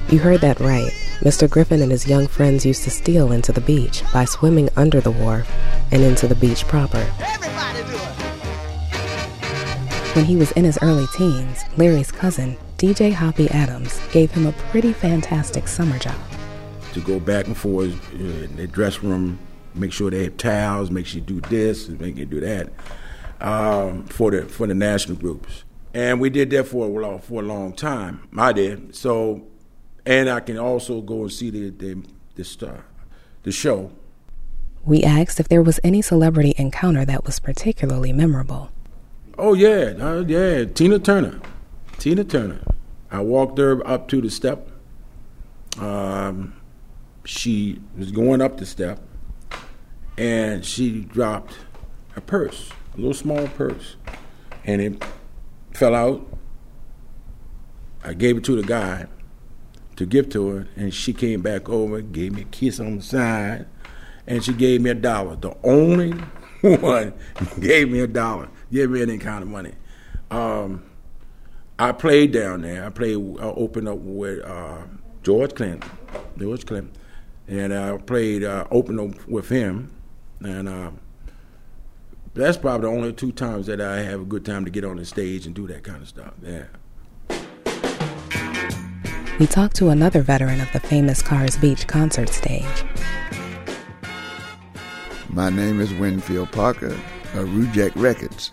You 0.09 0.17
heard 0.17 0.41
that 0.41 0.59
right. 0.59 1.08
Mr. 1.19 1.49
Griffin 1.49 1.81
and 1.81 1.91
his 1.91 2.07
young 2.07 2.27
friends 2.27 2.65
used 2.65 2.83
to 2.83 2.89
steal 2.89 3.33
into 3.33 3.51
the 3.51 3.59
beach 3.61 4.03
by 4.13 4.23
swimming 4.23 4.69
under 4.77 5.01
the 5.01 5.11
wharf 5.11 5.51
and 5.91 6.01
into 6.01 6.27
the 6.27 6.35
beach 6.35 6.63
proper. 6.65 7.03
When 10.13 10.23
he 10.23 10.37
was 10.37 10.51
in 10.53 10.63
his 10.63 10.79
early 10.81 11.05
teens, 11.15 11.63
Larry's 11.75 12.11
cousin, 12.11 12.57
DJ 12.77 13.11
Hoppy 13.13 13.49
Adams, 13.49 13.99
gave 14.11 14.31
him 14.31 14.47
a 14.47 14.53
pretty 14.71 14.93
fantastic 14.93 15.67
summer 15.67 15.99
job. 15.99 16.15
To 16.93 17.01
go 17.01 17.19
back 17.19 17.47
and 17.47 17.57
forth 17.57 18.13
in 18.13 18.55
the 18.55 18.65
dress 18.65 19.03
room, 19.03 19.37
make 19.75 19.91
sure 19.91 20.09
they 20.09 20.23
have 20.23 20.37
towels, 20.37 20.89
make 20.89 21.05
sure 21.05 21.19
you 21.19 21.25
do 21.25 21.41
this, 21.41 21.89
and 21.89 21.99
make 21.99 22.15
you 22.15 22.25
do 22.25 22.39
that 22.39 22.69
um, 23.41 24.05
for 24.05 24.31
the 24.31 24.45
for 24.45 24.67
the 24.67 24.73
national 24.73 25.17
groups. 25.17 25.63
And 25.93 26.19
we 26.21 26.29
did 26.29 26.49
that 26.51 26.67
for 26.67 26.85
a 26.85 26.89
long, 26.89 27.19
for 27.19 27.41
a 27.41 27.45
long 27.45 27.73
time. 27.73 28.27
I 28.37 28.53
did. 28.53 28.95
So, 28.95 29.47
and 30.09 30.27
I 30.27 30.39
can 30.39 30.57
also 30.57 31.01
go 31.01 31.21
and 31.21 31.31
see 31.31 31.51
the 31.51 31.69
the 31.69 32.03
the, 32.35 32.43
star, 32.43 32.85
the 33.43 33.51
show. 33.51 33.91
We 34.83 35.03
asked 35.03 35.39
if 35.39 35.49
there 35.49 35.61
was 35.61 35.79
any 35.83 36.01
celebrity 36.01 36.53
encounter 36.57 37.05
that 37.05 37.25
was 37.25 37.39
particularly 37.39 38.11
memorable. 38.11 38.71
Oh 39.37 39.53
yeah, 39.53 39.93
uh, 39.99 40.23
yeah, 40.27 40.65
Tina 40.65 40.99
Turner, 40.99 41.39
Tina 41.99 42.23
Turner. 42.23 42.61
I 43.11 43.21
walked 43.21 43.57
her 43.59 43.85
up 43.87 44.07
to 44.09 44.21
the 44.21 44.29
step. 44.29 44.69
Um, 45.77 46.55
she 47.23 47.79
was 47.95 48.11
going 48.11 48.41
up 48.41 48.57
the 48.57 48.65
step, 48.65 48.99
and 50.17 50.65
she 50.65 51.01
dropped 51.01 51.53
a 52.15 52.21
purse, 52.21 52.71
a 52.95 52.97
little 52.97 53.13
small 53.13 53.47
purse, 53.49 53.95
and 54.65 54.81
it 54.81 55.05
fell 55.71 55.93
out. 55.93 56.25
I 58.03 58.13
gave 58.13 58.37
it 58.37 58.43
to 58.45 58.55
the 58.55 58.63
guy 58.63 59.07
to 59.99 60.05
give 60.05 60.29
to 60.29 60.47
her, 60.47 60.67
and 60.77 60.93
she 60.93 61.11
came 61.11 61.41
back 61.41 61.67
over, 61.67 61.99
gave 61.99 62.31
me 62.31 62.43
a 62.43 62.45
kiss 62.45 62.79
on 62.79 62.95
the 62.95 63.03
side, 63.03 63.65
and 64.25 64.41
she 64.41 64.53
gave 64.53 64.79
me 64.79 64.89
a 64.89 64.93
dollar. 64.93 65.35
The 65.35 65.53
only 65.61 66.11
one 66.61 67.13
gave 67.59 67.91
me 67.91 67.99
a 67.99 68.07
dollar 68.07 68.47
give 68.71 68.91
me 68.91 69.01
any 69.01 69.17
kind 69.17 69.43
of 69.43 69.49
money. 69.49 69.73
Um, 70.31 70.85
I 71.77 71.91
played 71.91 72.31
down 72.31 72.61
there. 72.61 72.85
I 72.85 72.89
played, 72.91 73.17
uh, 73.17 73.53
opened 73.57 73.89
up 73.89 73.97
with 73.97 74.41
uh, 74.45 74.83
George 75.21 75.53
Clinton, 75.53 75.89
George 76.37 76.65
Clinton, 76.65 76.93
and 77.49 77.73
I 77.73 77.97
played, 77.97 78.45
uh, 78.45 78.67
up 78.71 78.87
with 79.27 79.49
him, 79.49 79.91
and 80.39 80.69
uh, 80.69 80.91
that's 82.33 82.57
probably 82.57 82.89
the 82.89 82.95
only 82.95 83.11
two 83.11 83.33
times 83.33 83.65
that 83.65 83.81
I 83.81 83.97
have 83.99 84.21
a 84.21 84.25
good 84.25 84.45
time 84.45 84.63
to 84.63 84.71
get 84.71 84.85
on 84.85 84.95
the 84.95 85.03
stage 85.03 85.45
and 85.45 85.53
do 85.53 85.67
that 85.67 85.83
kind 85.83 86.01
of 86.01 86.07
stuff. 86.07 86.35
Yeah. 86.41 86.67
We 89.39 89.47
talked 89.47 89.77
to 89.77 89.87
another 89.87 90.21
veteran 90.21 90.59
of 90.59 90.69
the 90.73 90.81
famous 90.81 91.21
Carr's 91.21 91.55
Beach 91.55 91.87
concert 91.87 92.27
stage. 92.27 92.65
My 95.29 95.49
name 95.49 95.79
is 95.79 95.93
Winfield 95.93 96.51
Parker 96.51 96.91
of 97.35 97.55
Ru-Jac 97.55 97.93
Records. 97.95 98.51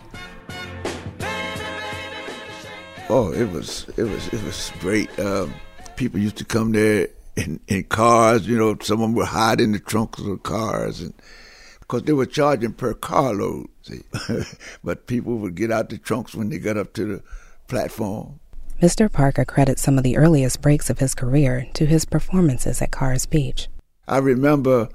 Oh, 3.09 3.33
it 3.33 3.51
was 3.51 3.85
it 3.97 4.03
was 4.03 4.27
it 4.29 4.41
was 4.43 4.71
great. 4.79 5.19
Um, 5.19 5.53
people 5.97 6.21
used 6.21 6.37
to 6.37 6.45
come 6.45 6.71
there 6.71 7.09
in, 7.35 7.59
in 7.67 7.83
cars. 7.83 8.47
You 8.47 8.57
know, 8.57 8.77
some 8.81 9.01
of 9.01 9.09
them 9.09 9.15
would 9.15 9.27
hide 9.27 9.59
in 9.59 9.73
the 9.73 9.79
trunks 9.79 10.19
of 10.19 10.27
the 10.27 10.37
cars, 10.37 11.01
and 11.01 11.13
because 11.81 12.03
they 12.03 12.13
were 12.13 12.25
charging 12.25 12.71
per 12.71 12.93
carload. 12.93 13.67
See, 13.81 14.03
but 14.85 15.07
people 15.07 15.37
would 15.39 15.55
get 15.55 15.69
out 15.69 15.89
the 15.89 15.97
trunks 15.97 16.33
when 16.33 16.49
they 16.49 16.59
got 16.59 16.77
up 16.77 16.93
to 16.93 17.05
the 17.05 17.23
platform. 17.67 18.39
Mr. 18.81 19.11
Parker 19.11 19.43
credits 19.43 19.81
some 19.81 19.97
of 19.97 20.03
the 20.03 20.17
earliest 20.17 20.61
breaks 20.61 20.89
of 20.89 20.99
his 20.99 21.15
career 21.15 21.67
to 21.73 21.85
his 21.85 22.05
performances 22.05 22.81
at 22.81 22.91
Carr's 22.91 23.25
Beach. 23.25 23.67
I 24.07 24.17
remember 24.19 24.89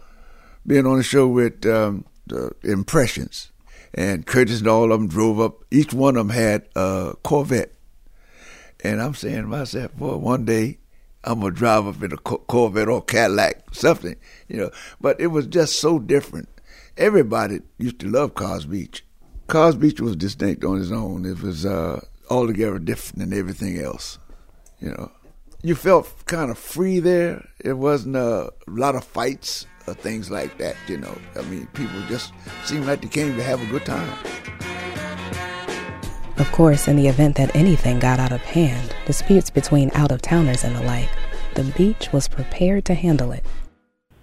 being 0.66 0.86
on 0.86 1.00
a 1.00 1.02
show 1.02 1.26
with 1.26 1.66
um, 1.66 2.04
the 2.26 2.52
Impressions, 2.62 3.50
and 3.92 4.26
Curtis 4.26 4.60
and 4.60 4.68
all 4.68 4.92
of 4.92 5.00
them 5.00 5.08
drove 5.08 5.40
up. 5.40 5.64
Each 5.70 5.92
one 5.92 6.16
of 6.16 6.28
them 6.28 6.36
had 6.36 6.68
a 6.76 7.14
Corvette 7.22 7.72
and 8.82 9.00
I'm 9.00 9.14
saying 9.14 9.42
to 9.42 9.46
myself, 9.46 9.94
boy, 9.94 10.16
one 10.16 10.44
day 10.44 10.78
I'm 11.24 11.40
gonna 11.40 11.52
drive 11.52 11.86
up 11.86 12.02
in 12.02 12.12
a 12.12 12.16
Corvette 12.16 12.88
or 12.88 13.02
Cadillac, 13.02 13.74
something, 13.74 14.16
you 14.48 14.56
know. 14.56 14.70
But 15.00 15.20
it 15.20 15.28
was 15.28 15.46
just 15.46 15.78
so 15.78 15.98
different. 15.98 16.48
Everybody 16.96 17.60
used 17.78 18.00
to 18.00 18.08
love 18.08 18.34
Carr's 18.34 18.66
Beach. 18.66 19.04
Carr's 19.46 19.76
Beach 19.76 20.00
was 20.00 20.16
distinct 20.16 20.64
on 20.64 20.80
its 20.80 20.90
own. 20.90 21.24
It 21.24 21.40
was 21.40 21.64
uh, 21.64 22.04
altogether 22.32 22.78
different 22.78 23.18
than 23.18 23.38
everything 23.38 23.78
else, 23.78 24.18
you 24.80 24.90
know. 24.90 25.10
You 25.62 25.76
felt 25.76 26.10
kind 26.26 26.50
of 26.50 26.58
free 26.58 26.98
there. 26.98 27.46
It 27.64 27.74
wasn't 27.74 28.16
a 28.16 28.50
lot 28.66 28.96
of 28.96 29.04
fights 29.04 29.66
or 29.86 29.94
things 29.94 30.30
like 30.30 30.58
that, 30.58 30.74
you 30.88 30.96
know. 30.96 31.16
I 31.36 31.42
mean, 31.42 31.68
people 31.68 32.00
just 32.08 32.32
seemed 32.64 32.86
like 32.86 33.02
they 33.02 33.08
came 33.08 33.36
to 33.36 33.42
have 33.42 33.62
a 33.62 33.66
good 33.66 33.84
time. 33.84 34.18
Of 36.38 36.50
course, 36.50 36.88
in 36.88 36.96
the 36.96 37.06
event 37.06 37.36
that 37.36 37.54
anything 37.54 38.00
got 38.00 38.18
out 38.18 38.32
of 38.32 38.40
hand, 38.40 38.94
disputes 39.06 39.50
between 39.50 39.92
out 39.94 40.10
of 40.10 40.22
towners 40.22 40.64
and 40.64 40.74
the 40.74 40.82
like, 40.82 41.10
the 41.54 41.64
beach 41.76 42.12
was 42.12 42.26
prepared 42.26 42.84
to 42.86 42.94
handle 42.94 43.30
it. 43.30 43.44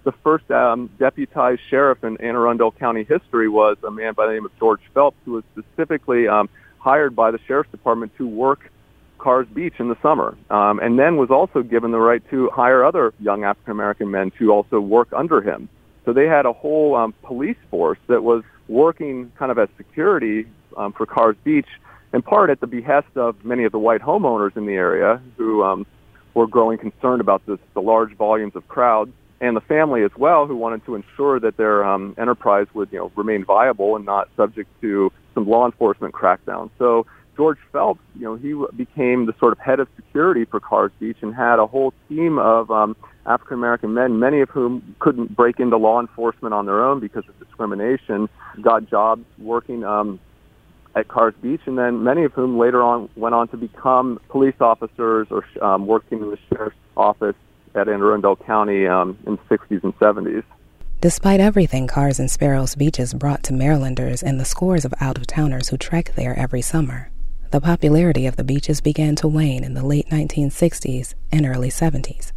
The 0.02 0.12
first 0.24 0.50
um, 0.50 0.90
deputized 0.98 1.60
sheriff 1.70 2.02
in 2.02 2.16
Anne 2.20 2.34
Arundel 2.34 2.72
County 2.72 3.04
history 3.04 3.48
was 3.48 3.76
a 3.86 3.90
man 3.90 4.14
by 4.14 4.26
the 4.26 4.32
name 4.32 4.44
of 4.44 4.50
George 4.58 4.80
Phelps, 4.92 5.16
who 5.24 5.32
was 5.32 5.44
specifically 5.52 6.26
um, 6.26 6.48
hired 6.80 7.14
by 7.14 7.30
the 7.30 7.38
sheriff's 7.46 7.70
department 7.70 8.12
to 8.18 8.26
work 8.26 8.70
Carr's 9.18 9.46
Beach 9.48 9.74
in 9.78 9.88
the 9.88 9.96
summer, 10.02 10.36
um, 10.48 10.80
and 10.80 10.98
then 10.98 11.16
was 11.16 11.30
also 11.30 11.62
given 11.62 11.90
the 11.90 11.98
right 11.98 12.22
to 12.30 12.50
hire 12.50 12.84
other 12.84 13.12
young 13.20 13.44
African 13.44 13.72
American 13.72 14.10
men 14.10 14.32
to 14.38 14.50
also 14.50 14.80
work 14.80 15.08
under 15.12 15.42
him. 15.42 15.68
So 16.04 16.12
they 16.12 16.26
had 16.26 16.46
a 16.46 16.52
whole 16.52 16.96
um, 16.96 17.14
police 17.22 17.58
force 17.70 17.98
that 18.08 18.24
was 18.24 18.42
working 18.66 19.30
kind 19.38 19.52
of 19.52 19.58
as 19.58 19.68
security 19.76 20.46
um, 20.76 20.92
for 20.92 21.04
Carr's 21.04 21.36
Beach 21.44 21.68
in 22.12 22.22
part 22.22 22.50
at 22.50 22.60
the 22.60 22.66
behest 22.66 23.08
of 23.16 23.44
many 23.44 23.64
of 23.64 23.72
the 23.72 23.78
white 23.78 24.00
homeowners 24.00 24.56
in 24.56 24.66
the 24.66 24.72
area 24.72 25.20
who 25.36 25.62
um, 25.62 25.86
were 26.34 26.46
growing 26.46 26.78
concerned 26.78 27.20
about 27.20 27.44
this, 27.46 27.58
the 27.74 27.82
large 27.82 28.14
volumes 28.16 28.56
of 28.56 28.66
crowds, 28.68 29.12
and 29.40 29.56
the 29.56 29.60
family 29.60 30.02
as 30.02 30.10
well, 30.16 30.46
who 30.46 30.56
wanted 30.56 30.84
to 30.84 30.94
ensure 30.94 31.40
that 31.40 31.56
their 31.56 31.84
um, 31.84 32.14
enterprise 32.18 32.66
would, 32.74 32.90
you 32.92 32.98
know, 32.98 33.12
remain 33.16 33.44
viable 33.44 33.96
and 33.96 34.04
not 34.04 34.28
subject 34.36 34.68
to 34.80 35.12
some 35.34 35.48
law 35.48 35.66
enforcement 35.66 36.14
crackdown. 36.14 36.70
So 36.78 37.06
George 37.36 37.58
Phelps, 37.72 38.00
you 38.16 38.22
know, 38.22 38.36
he 38.36 38.54
became 38.76 39.26
the 39.26 39.34
sort 39.38 39.52
of 39.52 39.58
head 39.58 39.80
of 39.80 39.88
security 39.96 40.44
for 40.44 40.60
Carr's 40.60 40.92
Beach 41.00 41.16
and 41.22 41.34
had 41.34 41.58
a 41.58 41.66
whole 41.66 41.94
team 42.08 42.38
of 42.38 42.70
um, 42.70 42.96
African 43.26 43.54
American 43.54 43.94
men, 43.94 44.18
many 44.18 44.40
of 44.40 44.50
whom 44.50 44.94
couldn't 44.98 45.34
break 45.34 45.60
into 45.60 45.76
law 45.76 46.00
enforcement 46.00 46.52
on 46.54 46.66
their 46.66 46.84
own 46.84 47.00
because 47.00 47.24
of 47.28 47.38
discrimination, 47.38 48.28
got 48.60 48.88
jobs 48.90 49.24
working 49.38 49.84
um, 49.84 50.20
at 50.94 51.08
Carr's 51.08 51.34
Beach, 51.40 51.60
and 51.66 51.78
then 51.78 52.02
many 52.02 52.24
of 52.24 52.32
whom 52.32 52.58
later 52.58 52.82
on 52.82 53.08
went 53.16 53.34
on 53.34 53.48
to 53.48 53.56
become 53.56 54.20
police 54.28 54.60
officers 54.60 55.28
or 55.30 55.44
um, 55.62 55.86
working 55.86 56.20
in 56.20 56.30
the 56.30 56.38
sheriff's 56.48 56.76
office 56.96 57.36
at 57.74 57.88
Anne 57.88 58.00
Arundel 58.00 58.36
County 58.36 58.86
um, 58.86 59.16
in 59.26 59.36
the 59.36 59.56
60s 59.56 59.82
and 59.84 59.96
70s. 59.98 60.42
Despite 61.00 61.40
everything 61.40 61.86
Carr's 61.86 62.20
and 62.20 62.30
Sparrows 62.30 62.74
Beaches 62.74 63.14
brought 63.14 63.42
to 63.44 63.54
Marylanders 63.54 64.22
and 64.22 64.38
the 64.38 64.44
scores 64.44 64.84
of 64.84 64.92
out-of-towners 65.00 65.70
who 65.70 65.78
trek 65.78 66.12
there 66.14 66.38
every 66.38 66.60
summer, 66.60 67.10
the 67.52 67.60
popularity 67.60 68.26
of 68.26 68.36
the 68.36 68.44
beaches 68.44 68.82
began 68.82 69.16
to 69.16 69.26
wane 69.26 69.64
in 69.64 69.72
the 69.72 69.82
late 69.82 70.10
1960s 70.10 71.14
and 71.32 71.46
early 71.46 71.70
70s. 71.70 72.32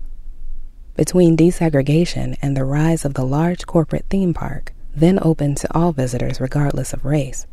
Between 0.95 1.35
desegregation 1.35 2.37
and 2.41 2.55
the 2.55 2.63
rise 2.63 3.03
of 3.03 3.15
the 3.15 3.25
large 3.25 3.65
corporate 3.65 4.05
theme 4.09 4.33
park, 4.33 4.73
then 4.95 5.19
open 5.21 5.55
to 5.55 5.77
all 5.77 5.91
visitors 5.91 6.39
regardless 6.39 6.93
of 6.93 7.03
race, 7.03 7.45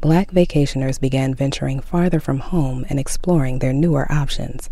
black 0.00 0.30
vacationers 0.30 0.98
began 0.98 1.34
venturing 1.34 1.78
farther 1.78 2.20
from 2.20 2.38
home 2.38 2.86
and 2.88 2.98
exploring 2.98 3.58
their 3.58 3.74
newer 3.74 4.10
options. 4.10 4.70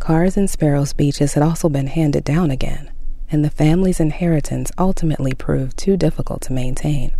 Carr's 0.00 0.36
and 0.36 0.50
Sparrows 0.50 0.92
beaches 0.92 1.34
had 1.34 1.44
also 1.44 1.68
been 1.68 1.86
handed 1.86 2.24
down 2.24 2.50
again, 2.50 2.90
and 3.32 3.42
the 3.42 3.50
family's 3.50 3.98
inheritance 3.98 4.70
ultimately 4.78 5.32
proved 5.32 5.78
too 5.78 5.96
difficult 5.96 6.42
to 6.42 6.52
maintain. 6.52 7.12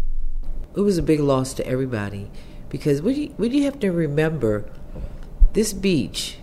It 0.76 0.80
was 0.80 0.98
a 0.98 1.02
big 1.02 1.20
loss 1.20 1.54
to 1.54 1.66
everybody 1.66 2.30
because 2.68 3.00
what 3.00 3.16
you 3.16 3.62
have 3.64 3.80
to 3.80 3.90
remember 3.90 4.70
this 5.54 5.72
beach 5.72 6.36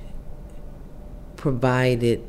provided 1.36 2.26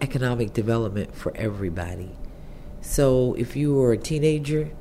economic 0.00 0.52
development 0.52 1.14
for 1.14 1.34
everybody. 1.36 2.10
So 2.80 3.34
if 3.34 3.56
you 3.56 3.74
were 3.74 3.92
a 3.92 3.96
teenager, 3.96 4.72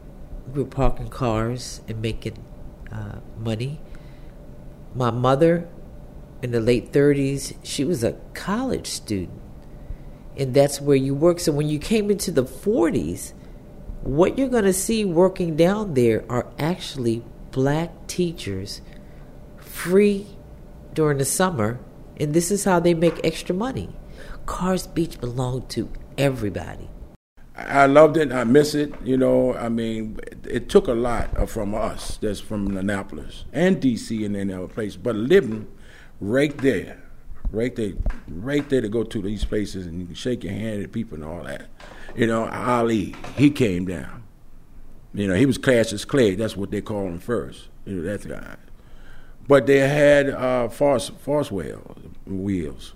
you 0.54 0.64
were 0.64 0.66
parking 0.66 1.10
cars 1.10 1.82
and 1.88 2.02
making 2.02 2.44
uh, 2.92 3.20
money. 3.38 3.80
My 4.96 5.12
mother 5.12 5.70
in 6.42 6.52
the 6.52 6.60
late 6.60 6.92
30s, 6.92 7.56
she 7.64 7.86
was 7.86 8.04
a 8.04 8.14
college 8.34 8.88
student. 8.88 9.43
And 10.38 10.54
that's 10.54 10.82
where 10.82 10.96
you 10.96 11.14
work. 11.14 11.40
So 11.40 11.52
when 11.52 11.70
you 11.70 11.80
came 11.80 12.10
into 12.10 12.32
the 12.32 12.44
40s, 12.44 13.34
what 14.02 14.38
you're 14.38 14.50
going 14.50 14.64
to 14.64 14.74
see 14.74 15.06
working 15.06 15.56
down 15.56 15.94
there 15.94 16.26
are 16.30 16.48
actually 16.60 17.24
black 17.52 18.08
teachers 18.08 18.82
free 19.58 20.28
during 20.94 21.20
the 21.20 21.26
summer. 21.26 21.80
And 22.18 22.34
this 22.34 22.52
is 22.52 22.64
how 22.64 22.80
they 22.80 22.94
make 22.94 23.20
extra 23.24 23.56
money. 23.56 23.90
Carrs 24.46 24.92
Beach 24.94 25.20
belonged 25.20 25.70
to 25.70 25.90
everybody. 26.18 26.90
I 27.56 27.86
loved 27.86 28.18
it. 28.18 28.32
I 28.32 28.44
miss 28.44 28.74
it. 28.74 28.94
You 29.04 29.16
know, 29.16 29.54
I 29.54 29.70
mean, 29.70 30.20
it 30.44 30.70
took 30.70 30.88
a 30.88 30.94
lot 30.94 31.48
from 31.50 31.76
us 31.76 32.18
that's 32.18 32.40
from 32.40 32.76
Annapolis 32.76 33.46
and 33.54 33.80
D.C. 33.80 34.26
and 34.26 34.36
any 34.36 34.54
other 34.54 34.68
place. 34.68 34.96
But 34.96 35.16
living 35.16 35.68
right 36.20 36.58
there, 36.58 37.03
right 37.54 37.76
there, 37.76 37.94
right 38.28 38.68
there 38.68 38.82
to 38.82 38.90
go 38.90 39.04
to 39.04 39.22
these 39.22 39.46
places 39.46 39.86
and 39.86 40.00
you 40.00 40.06
can 40.08 40.16
shake 40.16 40.44
your 40.44 40.54
hand 40.54 40.84
at 40.84 40.92
people 40.92 41.16
and 41.16 41.24
all 41.24 41.44
that. 41.44 41.68
You 42.16 42.28
know, 42.28 42.50
Ali, 42.50 43.16
he 43.38 43.50
came 43.50 43.86
down. 43.86 44.24
You 45.14 45.28
know, 45.28 45.36
he 45.36 45.46
was 45.46 45.58
Cassius 45.58 46.04
Clay. 46.04 46.36
That's 46.36 46.58
what 46.58 46.72
they 46.72 46.82
call 46.82 47.06
him 47.06 47.20
first. 47.20 47.70
You 47.86 47.96
know, 47.96 48.04
that 48.04 48.28
guy. 48.28 48.56
But 49.48 49.68
they 49.68 49.80
had 49.80 50.30
uh, 50.30 50.70
force, 50.70 51.10
force 51.10 51.52
wheel, 51.52 51.96
wheels. 52.26 52.94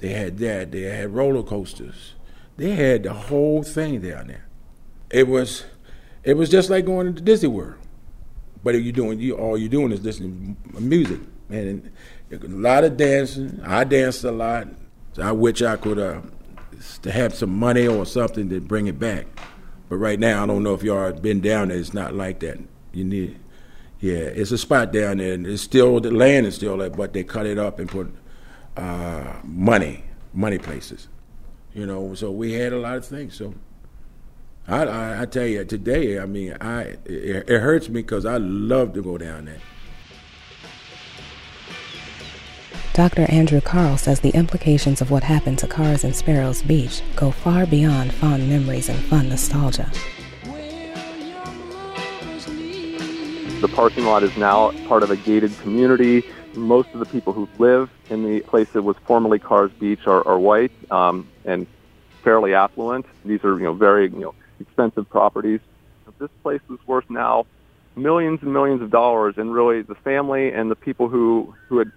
They 0.00 0.08
had 0.08 0.38
that. 0.38 0.72
They 0.72 0.82
had 0.82 1.14
roller 1.14 1.44
coasters. 1.44 2.14
They 2.56 2.72
had 2.72 3.04
the 3.04 3.12
whole 3.12 3.62
thing 3.62 4.00
down 4.00 4.26
there. 4.26 4.48
It 5.10 5.28
was, 5.28 5.64
it 6.24 6.36
was 6.36 6.48
just 6.48 6.70
like 6.70 6.86
going 6.86 7.14
to 7.14 7.20
Disney 7.20 7.48
World. 7.48 7.76
But 8.64 8.74
you 8.74 8.92
doing, 8.92 9.20
you 9.20 9.36
all 9.36 9.58
you're 9.58 9.68
doing 9.68 9.92
is 9.92 10.02
listening 10.02 10.56
to 10.74 10.80
music, 10.80 11.20
and 11.50 11.90
a 12.32 12.48
lot 12.48 12.84
of 12.84 12.96
dancing. 12.96 13.60
I 13.64 13.84
danced 13.84 14.24
a 14.24 14.32
lot. 14.32 14.68
I 15.18 15.32
wish 15.32 15.60
I 15.60 15.76
could 15.76 15.98
uh, 15.98 16.22
to 17.02 17.12
have 17.12 17.34
some 17.34 17.50
money 17.50 17.86
or 17.86 18.06
something 18.06 18.48
to 18.48 18.60
bring 18.60 18.86
it 18.86 18.98
back. 18.98 19.26
But 19.88 19.96
right 19.96 20.18
now, 20.18 20.42
I 20.42 20.46
don't 20.46 20.62
know 20.62 20.72
if 20.72 20.82
y'all 20.82 21.12
been 21.12 21.40
down 21.40 21.68
there. 21.68 21.76
It's 21.76 21.92
not 21.92 22.14
like 22.14 22.40
that. 22.40 22.58
You 22.92 23.04
need, 23.04 23.38
yeah, 24.00 24.14
it's 24.14 24.50
a 24.50 24.58
spot 24.58 24.92
down 24.92 25.18
there, 25.18 25.34
and 25.34 25.46
it's 25.46 25.62
still 25.62 26.00
the 26.00 26.10
land 26.10 26.46
is 26.46 26.54
still 26.54 26.78
there, 26.78 26.90
but 26.90 27.12
they 27.12 27.24
cut 27.24 27.46
it 27.46 27.58
up 27.58 27.78
and 27.78 27.88
put 27.88 28.10
uh, 28.76 29.34
money, 29.44 30.04
money 30.32 30.58
places. 30.58 31.08
You 31.74 31.86
know, 31.86 32.14
so 32.14 32.30
we 32.30 32.52
had 32.52 32.72
a 32.72 32.78
lot 32.78 32.96
of 32.96 33.04
things. 33.04 33.34
So 33.34 33.54
I, 34.66 34.84
I, 34.84 35.22
I 35.22 35.26
tell 35.26 35.46
you, 35.46 35.64
today, 35.64 36.18
I 36.18 36.26
mean, 36.26 36.56
I 36.60 36.96
it, 37.04 37.48
it 37.48 37.60
hurts 37.60 37.88
me 37.88 38.00
because 38.02 38.24
I 38.24 38.38
love 38.38 38.94
to 38.94 39.02
go 39.02 39.18
down 39.18 39.44
there. 39.46 39.60
Dr. 42.94 43.22
Andrew 43.30 43.62
Kahrl 43.62 43.98
says 43.98 44.20
the 44.20 44.36
implications 44.36 45.00
of 45.00 45.10
what 45.10 45.22
happened 45.22 45.58
to 45.60 45.66
Carr's 45.66 46.04
and 46.04 46.14
Sparrows 46.14 46.60
Beach 46.60 47.00
go 47.16 47.30
far 47.30 47.64
beyond 47.64 48.12
fond 48.12 48.50
memories 48.50 48.90
and 48.90 48.98
fun 49.04 49.30
nostalgia. 49.30 49.90
The 53.62 53.68
parking 53.68 54.04
lot 54.04 54.22
is 54.22 54.36
now 54.36 54.72
part 54.88 55.02
of 55.02 55.10
a 55.10 55.16
gated 55.16 55.58
community. 55.60 56.22
Most 56.52 56.90
of 56.92 57.00
the 57.00 57.06
people 57.06 57.32
who 57.32 57.48
live 57.58 57.88
in 58.10 58.24
the 58.24 58.40
place 58.40 58.68
that 58.72 58.82
was 58.82 58.96
formerly 59.06 59.38
Carr's 59.38 59.72
Beach 59.72 60.06
are, 60.06 60.26
are 60.28 60.38
white 60.38 60.72
um, 60.90 61.26
and 61.46 61.66
fairly 62.22 62.52
affluent. 62.52 63.06
These 63.24 63.42
are 63.42 63.56
you 63.56 63.64
know 63.64 63.72
very 63.72 64.10
you 64.10 64.18
know 64.18 64.34
expensive 64.60 65.08
properties. 65.08 65.60
This 66.18 66.28
place 66.42 66.60
is 66.68 66.78
worth 66.86 67.08
now 67.08 67.46
millions 67.96 68.40
and 68.42 68.52
millions 68.52 68.82
of 68.82 68.90
dollars, 68.90 69.36
and 69.38 69.54
really 69.54 69.80
the 69.80 69.94
family 69.94 70.52
and 70.52 70.70
the 70.70 70.76
people 70.76 71.08
who 71.08 71.54
who 71.68 71.78
had 71.78 71.90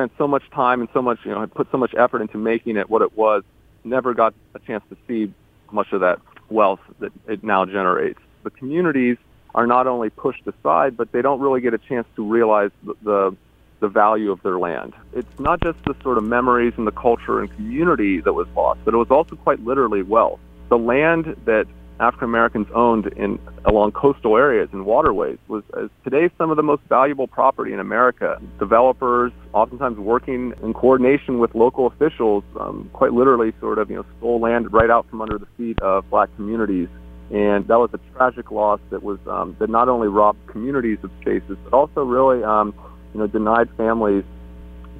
spent 0.00 0.12
so 0.16 0.26
much 0.26 0.48
time 0.50 0.80
and 0.80 0.88
so 0.94 1.02
much, 1.02 1.18
you 1.24 1.30
know, 1.30 1.40
had 1.40 1.52
put 1.52 1.70
so 1.70 1.76
much 1.76 1.94
effort 1.94 2.22
into 2.22 2.38
making 2.38 2.78
it 2.78 2.88
what 2.88 3.02
it 3.02 3.16
was, 3.16 3.42
never 3.84 4.14
got 4.14 4.32
a 4.54 4.58
chance 4.58 4.82
to 4.88 4.96
see 5.06 5.32
much 5.70 5.92
of 5.92 6.00
that 6.00 6.18
wealth 6.48 6.80
that 7.00 7.12
it 7.28 7.44
now 7.44 7.66
generates. 7.66 8.18
The 8.42 8.50
communities 8.50 9.18
are 9.54 9.66
not 9.66 9.86
only 9.86 10.08
pushed 10.08 10.46
aside, 10.46 10.96
but 10.96 11.12
they 11.12 11.20
don't 11.20 11.40
really 11.40 11.60
get 11.60 11.74
a 11.74 11.78
chance 11.78 12.06
to 12.16 12.24
realize 12.24 12.70
the, 12.82 12.94
the 13.02 13.36
the 13.80 13.88
value 13.88 14.30
of 14.30 14.42
their 14.42 14.58
land. 14.58 14.92
It's 15.14 15.38
not 15.38 15.58
just 15.62 15.82
the 15.86 15.94
sort 16.02 16.18
of 16.18 16.24
memories 16.24 16.74
and 16.76 16.86
the 16.86 16.92
culture 16.92 17.40
and 17.40 17.50
community 17.56 18.20
that 18.20 18.34
was 18.34 18.46
lost, 18.54 18.80
but 18.84 18.92
it 18.92 18.98
was 18.98 19.10
also 19.10 19.36
quite 19.36 19.64
literally 19.64 20.02
wealth. 20.02 20.38
The 20.68 20.76
land 20.76 21.34
that 21.46 21.66
African 22.00 22.24
Americans 22.24 22.66
owned 22.74 23.06
in 23.08 23.38
along 23.66 23.92
coastal 23.92 24.36
areas 24.36 24.70
and 24.72 24.86
waterways 24.86 25.38
was 25.48 25.62
uh, 25.74 25.88
today 26.02 26.30
some 26.38 26.50
of 26.50 26.56
the 26.56 26.62
most 26.62 26.82
valuable 26.88 27.26
property 27.26 27.72
in 27.72 27.78
America. 27.78 28.40
Developers, 28.58 29.32
oftentimes 29.52 29.98
working 29.98 30.54
in 30.62 30.72
coordination 30.72 31.38
with 31.38 31.54
local 31.54 31.86
officials, 31.86 32.42
um, 32.58 32.88
quite 32.94 33.12
literally 33.12 33.52
sort 33.60 33.78
of 33.78 33.90
you 33.90 33.96
know 33.96 34.06
stole 34.16 34.40
land 34.40 34.72
right 34.72 34.88
out 34.88 35.08
from 35.10 35.20
under 35.20 35.38
the 35.38 35.46
feet 35.58 35.78
of 35.80 36.08
black 36.08 36.34
communities. 36.36 36.88
And 37.30 37.68
that 37.68 37.78
was 37.78 37.90
a 37.92 38.00
tragic 38.16 38.50
loss 38.50 38.80
that 38.90 39.02
was 39.02 39.18
um, 39.26 39.54
that 39.60 39.68
not 39.68 39.88
only 39.88 40.08
robbed 40.08 40.44
communities 40.48 40.98
of 41.02 41.10
spaces, 41.20 41.56
but 41.64 41.72
also 41.74 42.02
really 42.02 42.42
um, 42.42 42.74
you 43.12 43.20
know 43.20 43.26
denied 43.26 43.68
families 43.76 44.24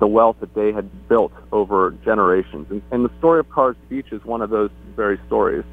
the 0.01 0.07
wealth 0.07 0.37
that 0.41 0.55
they 0.55 0.73
had 0.73 1.09
built 1.09 1.33
over 1.53 1.95
generations. 2.05 2.67
And, 2.71 2.83
and 2.91 3.05
the 3.05 3.11
story 3.19 3.41
of 3.41 3.49
Carrs 3.51 3.77
Beach 3.89 4.07
is 4.13 4.25
one 4.25 4.43
of 4.43 4.51
those 4.51 4.71
very 4.97 5.21
stories. 5.27 5.65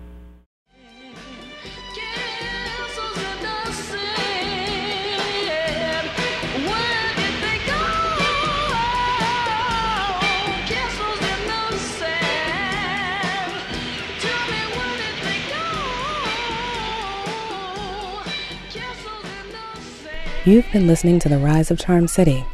You've 20.48 20.72
been 20.72 20.88
listening 20.88 21.20
to 21.20 21.28
The 21.28 21.40
Rise 21.40 21.72
of 21.72 21.78
Charm 21.78 22.08
City. 22.08 22.46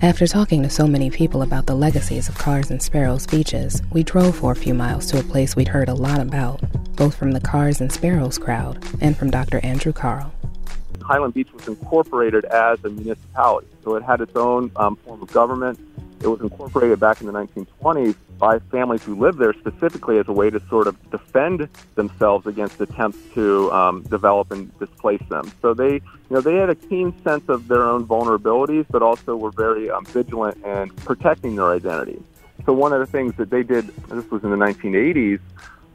After 0.00 0.26
talking 0.26 0.62
to 0.62 0.70
so 0.70 0.86
many 0.86 1.10
people 1.10 1.42
about 1.42 1.66
the 1.66 1.74
legacies 1.74 2.30
of 2.30 2.38
Carr's 2.38 2.70
and 2.70 2.80
Sparrows 2.80 3.26
beaches, 3.26 3.82
we 3.92 4.04
drove 4.04 4.36
for 4.36 4.52
a 4.52 4.56
few 4.56 4.72
miles 4.72 5.04
to 5.10 5.20
a 5.20 5.22
place 5.22 5.54
we'd 5.54 5.68
heard 5.68 5.90
a 5.90 5.94
lot 5.94 6.18
about, 6.18 6.62
both 6.96 7.14
from 7.14 7.32
the 7.32 7.42
Carr's 7.42 7.82
and 7.82 7.92
Sparrows 7.92 8.38
crowd 8.38 8.82
and 9.02 9.18
from 9.18 9.30
Dr. 9.30 9.60
Andrew 9.62 9.92
Kahrl. 9.92 10.30
Highland 11.02 11.34
Beach 11.34 11.52
was 11.52 11.68
incorporated 11.68 12.46
as 12.46 12.82
a 12.86 12.88
municipality, 12.88 13.68
so 13.84 13.96
it 13.96 14.02
had 14.02 14.22
its 14.22 14.34
own 14.34 14.70
um, 14.76 14.96
form 14.96 15.20
of 15.20 15.30
government. 15.30 15.78
It 16.22 16.28
was 16.28 16.40
incorporated 16.40 17.00
back 17.00 17.20
in 17.20 17.26
the 17.26 17.32
1920s 17.32 18.14
by 18.38 18.58
families 18.58 19.02
who 19.02 19.16
lived 19.16 19.38
there 19.38 19.52
specifically 19.54 20.18
as 20.18 20.28
a 20.28 20.32
way 20.32 20.50
to 20.50 20.60
sort 20.68 20.86
of 20.86 20.96
defend 21.10 21.68
themselves 21.96 22.46
against 22.46 22.80
attempts 22.80 23.18
to 23.34 23.72
um, 23.72 24.02
develop 24.02 24.52
and 24.52 24.76
displace 24.78 25.22
them. 25.28 25.52
So 25.60 25.74
they, 25.74 25.94
you 25.94 26.02
know, 26.30 26.40
they 26.40 26.56
had 26.56 26.70
a 26.70 26.74
keen 26.74 27.12
sense 27.22 27.48
of 27.48 27.68
their 27.68 27.82
own 27.82 28.06
vulnerabilities, 28.06 28.86
but 28.90 29.02
also 29.02 29.36
were 29.36 29.50
very 29.50 29.90
um, 29.90 30.04
vigilant 30.04 30.64
in 30.64 30.90
protecting 30.90 31.56
their 31.56 31.72
identity. 31.72 32.22
So 32.66 32.72
one 32.72 32.92
of 32.92 33.00
the 33.00 33.06
things 33.06 33.34
that 33.36 33.50
they 33.50 33.64
did, 33.64 33.88
this 34.08 34.30
was 34.30 34.44
in 34.44 34.50
the 34.50 34.56
1980s, 34.56 35.40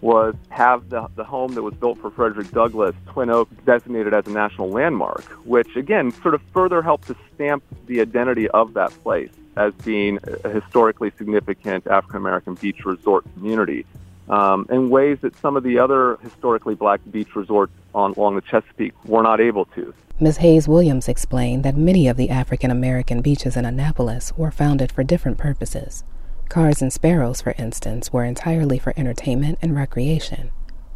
was 0.01 0.35
have 0.49 0.89
the, 0.89 1.07
the 1.15 1.23
home 1.23 1.53
that 1.55 1.63
was 1.63 1.73
built 1.73 1.97
for 1.99 2.09
Frederick 2.11 2.51
Douglass, 2.51 2.95
Twin 3.07 3.29
Oaks, 3.29 3.53
designated 3.65 4.13
as 4.13 4.27
a 4.27 4.29
national 4.29 4.69
landmark, 4.69 5.23
which 5.45 5.75
again 5.75 6.11
sort 6.21 6.33
of 6.33 6.41
further 6.53 6.81
helped 6.81 7.07
to 7.07 7.15
stamp 7.33 7.63
the 7.87 8.01
identity 8.01 8.47
of 8.49 8.73
that 8.73 8.91
place 9.03 9.31
as 9.55 9.73
being 9.83 10.19
a 10.43 10.49
historically 10.49 11.11
significant 11.17 11.87
African 11.87 12.17
American 12.17 12.55
beach 12.55 12.85
resort 12.85 13.25
community. 13.33 13.85
Um, 14.29 14.67
in 14.69 14.89
ways 14.89 15.19
that 15.21 15.37
some 15.37 15.55
of 15.55 15.63
the 15.63 15.79
other 15.79 16.17
historically 16.17 16.75
black 16.75 16.99
beach 17.09 17.33
resorts 17.35 17.71
on, 17.95 18.13
along 18.17 18.35
the 18.35 18.41
Chesapeake 18.41 18.93
were 19.05 19.23
not 19.23 19.39
able 19.39 19.65
to. 19.67 19.93
Ms. 20.19 20.37
Hayes 20.37 20.67
Williams 20.67 21.07
explained 21.07 21.63
that 21.63 21.77
many 21.77 22.07
of 22.07 22.17
the 22.17 22.29
African 22.29 22.69
American 22.69 23.21
beaches 23.21 23.55
in 23.55 23.65
Annapolis 23.65 24.33
were 24.35 24.51
founded 24.51 24.91
for 24.91 25.03
different 25.03 25.37
purposes. 25.37 26.03
Carrs 26.49 26.81
and 26.81 26.91
Sparrows, 26.91 27.41
for 27.41 27.53
instance, 27.57 28.11
were 28.13 28.23
entirely 28.23 28.79
for 28.79 28.93
entertainment 28.95 29.59
and 29.61 29.75
recreation. 29.75 30.51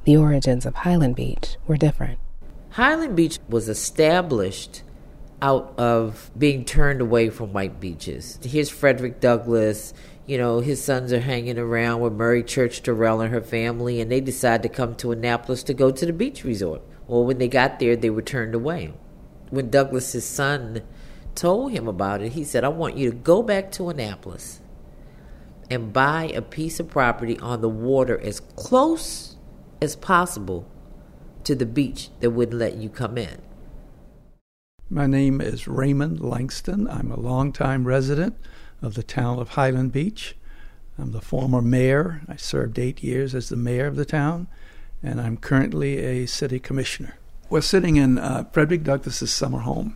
The 0.05 0.17
origins 0.17 0.65
of 0.65 0.75
Highland 0.75 1.15
Beach 1.15 1.57
were 1.67 1.77
different. 1.77 2.19
Highland 2.71 3.15
Beach 3.15 3.37
was 3.49 3.67
established 3.67 4.83
out 5.41 5.73
of 5.77 6.31
being 6.37 6.63
turned 6.63 7.01
away 7.01 7.29
from 7.29 7.51
white 7.51 7.79
beaches. 7.79 8.39
Here's 8.43 8.69
Frederick 8.69 9.19
Douglass. 9.19 9.93
You 10.25 10.37
know, 10.37 10.59
his 10.59 10.81
sons 10.81 11.11
are 11.11 11.19
hanging 11.19 11.57
around 11.57 11.99
with 11.99 12.13
Mary 12.13 12.43
Church 12.43 12.81
Terrell 12.81 13.21
and 13.21 13.33
her 13.33 13.41
family, 13.41 13.99
and 13.99 14.09
they 14.09 14.21
decide 14.21 14.63
to 14.63 14.69
come 14.69 14.95
to 14.95 15.11
Annapolis 15.11 15.63
to 15.63 15.73
go 15.73 15.91
to 15.91 16.05
the 16.05 16.13
beach 16.13 16.43
resort. 16.43 16.81
Well, 17.07 17.25
when 17.25 17.39
they 17.39 17.49
got 17.49 17.79
there, 17.79 17.95
they 17.95 18.09
were 18.09 18.21
turned 18.21 18.55
away. 18.55 18.93
When 19.49 19.69
Douglass's 19.69 20.25
son 20.25 20.83
told 21.35 21.73
him 21.73 21.87
about 21.87 22.21
it, 22.21 22.33
he 22.33 22.45
said, 22.45 22.63
I 22.63 22.69
want 22.69 22.95
you 22.95 23.11
to 23.11 23.15
go 23.17 23.43
back 23.43 23.71
to 23.73 23.89
Annapolis 23.89 24.60
and 25.71 25.93
buy 25.93 26.25
a 26.35 26.41
piece 26.41 26.81
of 26.81 26.89
property 26.89 27.39
on 27.39 27.61
the 27.61 27.69
water 27.69 28.19
as 28.19 28.41
close 28.41 29.37
as 29.81 29.95
possible 29.95 30.67
to 31.45 31.55
the 31.55 31.65
beach 31.65 32.09
that 32.19 32.31
wouldn't 32.31 32.59
let 32.59 32.75
you 32.75 32.89
come 32.89 33.17
in. 33.17 33.41
My 34.89 35.07
name 35.07 35.39
is 35.39 35.69
Raymond 35.69 36.19
Langston. 36.19 36.89
I'm 36.89 37.09
a 37.09 37.19
longtime 37.19 37.85
resident 37.85 38.35
of 38.81 38.95
the 38.95 39.03
town 39.03 39.39
of 39.39 39.51
Highland 39.51 39.93
Beach. 39.93 40.35
I'm 40.99 41.13
the 41.13 41.21
former 41.21 41.61
mayor. 41.61 42.21
I 42.27 42.35
served 42.35 42.77
eight 42.77 43.01
years 43.01 43.33
as 43.33 43.47
the 43.47 43.55
mayor 43.55 43.87
of 43.87 43.95
the 43.95 44.03
town, 44.03 44.47
and 45.01 45.21
I'm 45.21 45.37
currently 45.37 45.99
a 45.99 46.25
city 46.25 46.59
commissioner. 46.59 47.15
We're 47.49 47.61
sitting 47.61 47.95
in 47.95 48.17
uh, 48.17 48.43
Frederick 48.51 48.83
Douglass's 48.83 49.31
summer 49.31 49.59
home, 49.59 49.95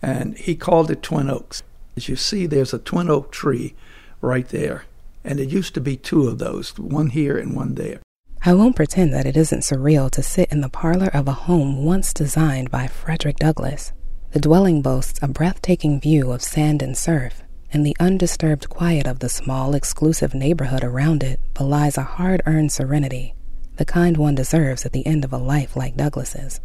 and 0.00 0.38
he 0.38 0.54
called 0.54 0.88
it 0.88 1.02
Twin 1.02 1.28
Oaks. 1.28 1.64
As 1.96 2.08
you 2.08 2.14
see, 2.14 2.46
there's 2.46 2.72
a 2.72 2.78
twin 2.78 3.10
oak 3.10 3.32
tree 3.32 3.74
right 4.20 4.48
there, 4.48 4.84
and 5.24 5.40
it 5.40 5.50
used 5.50 5.74
to 5.74 5.80
be 5.80 5.96
two 5.96 6.28
of 6.28 6.38
those, 6.38 6.76
one 6.78 7.10
here 7.10 7.38
and 7.38 7.54
one 7.54 7.74
there. 7.74 8.00
I 8.42 8.54
won't 8.54 8.76
pretend 8.76 9.12
that 9.12 9.26
it 9.26 9.36
isn't 9.36 9.60
surreal 9.60 10.10
to 10.12 10.22
sit 10.22 10.50
in 10.50 10.62
the 10.62 10.70
parlor 10.70 11.10
of 11.12 11.28
a 11.28 11.32
home 11.32 11.84
once 11.84 12.14
designed 12.14 12.70
by 12.70 12.86
Frederick 12.86 13.36
Douglass. 13.36 13.92
The 14.32 14.40
dwelling 14.40 14.80
boasts 14.80 15.18
a 15.22 15.28
breathtaking 15.28 16.00
view 16.00 16.32
of 16.32 16.42
sand 16.42 16.80
and 16.80 16.96
surf, 16.96 17.42
and 17.72 17.84
the 17.84 17.96
undisturbed 18.00 18.68
quiet 18.68 19.06
of 19.06 19.18
the 19.18 19.28
small, 19.28 19.74
exclusive 19.74 20.34
neighborhood 20.34 20.82
around 20.82 21.22
it 21.22 21.38
belies 21.52 21.98
a 21.98 22.02
hard 22.02 22.40
earned 22.46 22.72
serenity, 22.72 23.34
the 23.76 23.84
kind 23.84 24.16
one 24.16 24.34
deserves 24.34 24.84
at 24.84 24.92
the 24.92 25.06
end 25.06 25.24
of 25.24 25.32
a 25.32 25.38
life 25.38 25.76
like 25.76 25.96
Douglass's. 25.96 26.60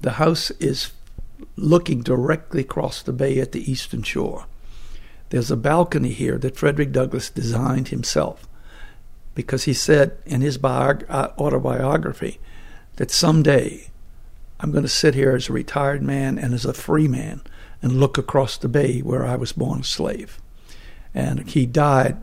The 0.00 0.12
house 0.12 0.50
is 0.52 0.92
looking 1.56 2.02
directly 2.02 2.62
across 2.62 3.02
the 3.02 3.12
bay 3.12 3.38
at 3.40 3.52
the 3.52 3.70
eastern 3.70 4.02
shore. 4.02 4.46
There's 5.30 5.50
a 5.50 5.56
balcony 5.56 6.10
here 6.10 6.38
that 6.38 6.56
Frederick 6.56 6.92
Douglass 6.92 7.30
designed 7.30 7.88
himself 7.88 8.46
because 9.34 9.64
he 9.64 9.72
said 9.72 10.18
in 10.26 10.40
his 10.40 10.58
biog- 10.58 11.08
uh, 11.08 11.28
autobiography 11.38 12.38
that 12.96 13.10
someday 13.10 13.86
I'm 14.58 14.72
going 14.72 14.84
to 14.84 14.88
sit 14.88 15.14
here 15.14 15.34
as 15.34 15.48
a 15.48 15.54
retired 15.54 16.02
man 16.02 16.38
and 16.38 16.52
as 16.52 16.66
a 16.66 16.74
free 16.74 17.08
man 17.08 17.40
and 17.80 17.92
look 17.92 18.18
across 18.18 18.58
the 18.58 18.68
bay 18.68 19.00
where 19.00 19.24
I 19.24 19.36
was 19.36 19.52
born 19.52 19.80
a 19.80 19.84
slave. 19.84 20.38
And 21.14 21.48
he 21.48 21.64
died 21.64 22.18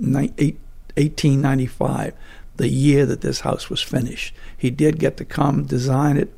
in 0.00 0.14
1895, 0.14 2.14
the 2.56 2.68
year 2.68 3.06
that 3.06 3.20
this 3.20 3.40
house 3.40 3.70
was 3.70 3.80
finished. 3.80 4.34
He 4.56 4.70
did 4.70 4.98
get 4.98 5.16
to 5.18 5.24
come, 5.24 5.64
design 5.64 6.16
it, 6.16 6.34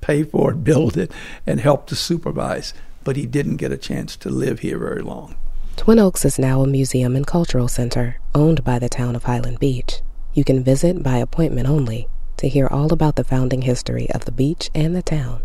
pay 0.00 0.22
for 0.22 0.52
it, 0.52 0.56
build 0.64 0.96
it, 0.96 1.10
and 1.46 1.58
help 1.58 1.86
to 1.88 1.96
supervise, 1.96 2.72
but 3.04 3.16
he 3.16 3.26
didn't 3.26 3.56
get 3.56 3.72
a 3.72 3.76
chance 3.76 4.16
to 4.16 4.30
live 4.30 4.60
here 4.60 4.78
very 4.78 5.02
long. 5.02 5.36
Twin 5.76 5.98
Oaks 5.98 6.24
is 6.24 6.38
now 6.38 6.62
a 6.62 6.66
museum 6.66 7.16
and 7.16 7.26
cultural 7.26 7.68
center 7.68 8.18
owned 8.34 8.62
by 8.62 8.78
the 8.78 8.88
town 8.88 9.16
of 9.16 9.24
Highland 9.24 9.58
Beach. 9.58 10.00
You 10.34 10.44
can 10.44 10.62
visit 10.62 11.02
by 11.02 11.18
appointment 11.18 11.68
only 11.68 12.08
to 12.36 12.48
hear 12.48 12.66
all 12.66 12.92
about 12.92 13.16
the 13.16 13.24
founding 13.24 13.62
history 13.62 14.08
of 14.10 14.24
the 14.24 14.32
beach 14.32 14.70
and 14.74 14.94
the 14.94 15.02
town. 15.02 15.42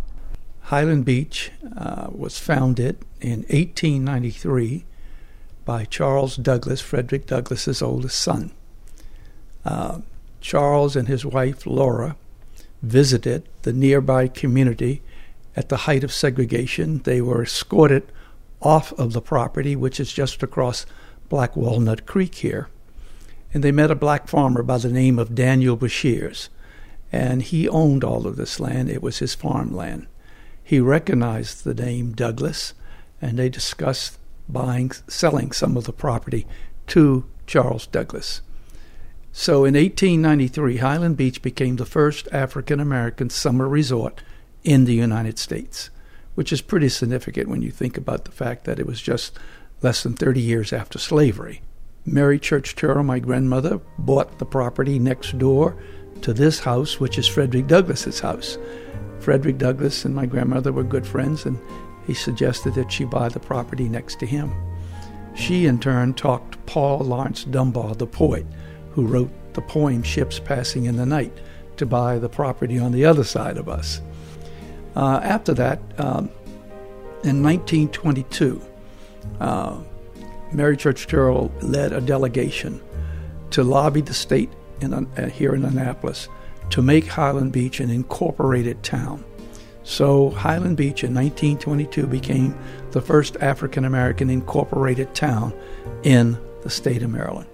Highland 0.61 1.05
Beach 1.05 1.51
uh, 1.75 2.07
was 2.11 2.37
founded 2.37 2.97
in 3.21 3.39
1893 3.49 4.85
by 5.63 5.85
Charles 5.85 6.35
Douglass, 6.35 6.81
Frederick 6.81 7.25
Douglass's 7.25 7.81
oldest 7.81 8.19
son. 8.19 8.51
Uh, 9.63 10.01
Charles 10.41 10.95
and 10.95 11.07
his 11.07 11.25
wife 11.25 11.65
Laura 11.65 12.15
visited 12.81 13.47
the 13.63 13.73
nearby 13.73 14.27
community 14.27 15.01
at 15.57 15.67
the 15.67 15.77
height 15.77 16.05
of 16.05 16.13
segregation. 16.13 16.99
They 16.99 17.19
were 17.19 17.43
escorted 17.43 18.09
off 18.61 18.93
of 18.93 19.11
the 19.11 19.21
property, 19.21 19.75
which 19.75 19.99
is 19.99 20.13
just 20.13 20.41
across 20.41 20.85
Black 21.27 21.57
Walnut 21.57 22.05
Creek 22.05 22.35
here. 22.35 22.69
And 23.53 23.61
they 23.61 23.73
met 23.73 23.91
a 23.91 23.95
black 23.95 24.29
farmer 24.29 24.63
by 24.63 24.77
the 24.77 24.91
name 24.91 25.19
of 25.19 25.35
Daniel 25.35 25.75
Brashears 25.75 26.47
and 27.11 27.41
he 27.41 27.69
owned 27.69 28.03
all 28.03 28.27
of 28.27 28.35
this 28.35 28.59
land. 28.59 28.89
It 28.89 29.01
was 29.01 29.19
his 29.19 29.35
farmland. 29.35 30.07
He 30.63 30.79
recognized 30.79 31.63
the 31.63 31.73
name 31.73 32.13
Douglass, 32.13 32.73
and 33.21 33.37
they 33.37 33.49
discussed 33.49 34.17
buying, 34.49 34.91
selling 35.07 35.51
some 35.51 35.77
of 35.77 35.85
the 35.85 35.93
property 35.93 36.45
to 36.87 37.25
Charles 37.45 37.87
Douglass. 37.87 38.41
So 39.31 39.65
in 39.65 39.75
1893, 39.75 40.77
Highland 40.77 41.15
Beach 41.15 41.41
became 41.41 41.75
the 41.75 41.85
first 41.85 42.27
African 42.31 42.79
American 42.79 43.29
summer 43.29 43.67
resort 43.67 44.21
in 44.63 44.85
the 44.85 44.93
United 44.93 45.39
States, 45.39 45.89
which 46.35 46.51
is 46.51 46.61
pretty 46.61 46.89
significant 46.89 47.49
when 47.49 47.61
you 47.61 47.71
think 47.71 47.97
about 47.97 48.25
the 48.25 48.31
fact 48.31 48.65
that 48.65 48.79
it 48.79 48.85
was 48.85 49.01
just 49.01 49.37
less 49.81 50.03
than 50.03 50.13
30 50.13 50.41
years 50.41 50.73
after 50.73 50.99
slavery. 50.99 51.61
Mary 52.05 52.39
Church 52.39 52.75
Terrell, 52.75 53.03
my 53.03 53.19
grandmother, 53.19 53.81
bought 53.99 54.39
the 54.39 54.45
property 54.45 54.97
next 54.97 55.37
door 55.37 55.75
to 56.21 56.33
this 56.33 56.59
house, 56.59 56.99
which 56.99 57.17
is 57.17 57.27
Frederick 57.27 57.67
Douglass's 57.67 58.19
house. 58.19 58.57
Frederick 59.19 59.57
Douglass 59.57 60.05
and 60.05 60.15
my 60.15 60.25
grandmother 60.25 60.71
were 60.71 60.83
good 60.83 61.05
friends, 61.05 61.45
and 61.45 61.59
he 62.05 62.13
suggested 62.13 62.73
that 62.75 62.91
she 62.91 63.03
buy 63.03 63.27
the 63.29 63.39
property 63.39 63.89
next 63.89 64.19
to 64.19 64.25
him. 64.25 64.53
She, 65.35 65.65
in 65.65 65.79
turn, 65.79 66.13
talked 66.13 66.65
Paul 66.65 66.99
Laurence 66.99 67.43
Dunbar, 67.43 67.95
the 67.95 68.07
poet, 68.07 68.45
who 68.91 69.05
wrote 69.05 69.31
the 69.53 69.61
poem 69.61 70.01
Ships 70.01 70.39
Passing 70.39 70.85
in 70.85 70.95
the 70.95 71.05
Night, 71.05 71.37
to 71.75 71.85
buy 71.85 72.17
the 72.17 72.29
property 72.29 72.79
on 72.79 72.91
the 72.91 73.05
other 73.05 73.23
side 73.23 73.57
of 73.57 73.69
us. 73.69 74.01
Uh, 74.97 75.19
after 75.21 75.53
that, 75.53 75.79
um, 75.99 76.27
in 77.23 77.43
1922, 77.43 78.59
uh, 79.39 79.77
Mary 80.51 80.75
Church 80.75 81.05
Terrell 81.05 81.51
led 81.61 81.93
a 81.93 82.01
delegation 82.01 82.81
to 83.51 83.63
lobby 83.63 84.01
the 84.01 84.15
state 84.15 84.49
in, 84.81 84.95
uh, 84.95 85.29
here 85.29 85.53
in 85.53 85.63
Annapolis 85.63 86.29
to 86.71 86.81
make 86.81 87.05
Highland 87.05 87.51
Beach 87.51 87.79
an 87.79 87.91
incorporated 87.91 88.81
town. 88.81 89.23
So 89.83 90.31
Highland 90.31 90.77
Beach 90.77 91.03
in 91.03 91.13
1922 91.13 92.07
became 92.07 92.57
the 92.89 92.99
first 92.99 93.37
African 93.37 93.85
American 93.85 94.31
incorporated 94.31 95.13
town 95.13 95.53
in 96.01 96.39
the 96.63 96.71
state 96.71 97.03
of 97.03 97.11
Maryland. 97.11 97.47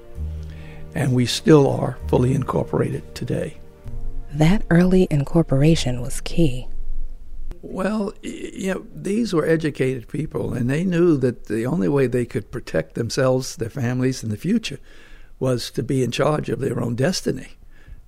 And 0.96 1.14
we 1.14 1.26
still 1.26 1.70
are 1.70 1.98
fully 2.08 2.34
incorporated 2.34 3.14
today. 3.14 3.58
That 4.34 4.64
early 4.70 5.10
incorporation 5.12 6.00
was 6.00 6.22
key. 6.22 6.68
Well, 7.66 8.14
you 8.22 8.74
know, 8.74 8.86
these 8.94 9.32
were 9.34 9.46
educated 9.46 10.10
people, 10.10 10.54
and 10.54 10.70
they 10.70 10.84
knew 10.84 11.16
that 11.18 11.46
the 11.46 11.66
only 11.66 11.88
way 11.88 12.08
they 12.08 12.26
could 12.26 12.52
protect 12.52 12.96
themselves, 12.96 13.56
their 13.56 13.70
families, 13.70 14.22
in 14.22 14.30
the 14.30 14.38
future 14.38 14.80
was 15.40 15.72
to 15.72 15.82
be 15.82 16.04
in 16.04 16.12
charge 16.12 16.50
of 16.50 16.60
their 16.60 16.82
own 16.82 16.96
destiny. 16.96 17.54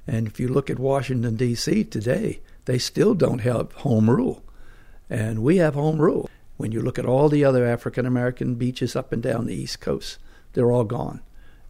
And 0.06 0.28
if 0.28 0.42
you 0.42 0.50
look 0.50 0.70
at 0.70 0.78
Washington, 0.78 1.38
D.C. 1.38 1.86
today, 1.86 2.42
they 2.66 2.78
still 2.78 3.14
don't 3.14 3.40
have 3.40 3.72
home 3.72 4.10
rule. 4.10 4.44
And 5.10 5.42
we 5.42 5.56
have 5.58 5.74
home 5.74 6.02
rule. 6.02 6.30
When 6.58 6.74
you 6.74 6.82
look 6.82 7.00
at 7.00 7.06
all 7.06 7.30
the 7.30 7.46
other 7.46 7.66
African 7.66 8.06
American 8.06 8.56
beaches 8.56 8.94
up 8.94 9.14
and 9.14 9.24
down 9.24 9.46
the 9.46 9.56
East 9.56 9.80
Coast, 9.80 10.20
they're 10.52 10.72
all 10.72 10.84
gone. 10.84 11.22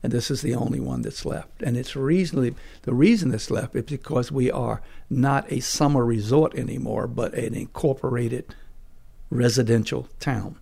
And 0.06 0.14
this 0.14 0.30
is 0.30 0.44
the 0.44 0.54
only 0.54 0.80
one 0.80 1.02
that's 1.02 1.26
left. 1.26 1.64
And 1.64 1.76
it's 1.76 1.96
reasonably, 1.96 2.54
the 2.84 2.94
reason 2.94 3.34
it's 3.34 3.50
left 3.50 3.76
is 3.76 3.86
because 3.86 4.32
we 4.32 4.52
are 4.52 4.84
not 5.10 5.52
a 5.52 5.62
summer 5.62 6.06
resort 6.06 6.54
anymore, 6.54 7.08
but 7.08 7.34
an 7.34 7.56
incorporated 7.56 8.54
residential 9.32 10.08
town. 10.20 10.60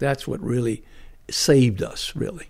That's 0.00 0.26
what 0.26 0.40
really 0.40 0.82
saved 1.30 1.84
us, 1.84 2.16
really. 2.16 2.48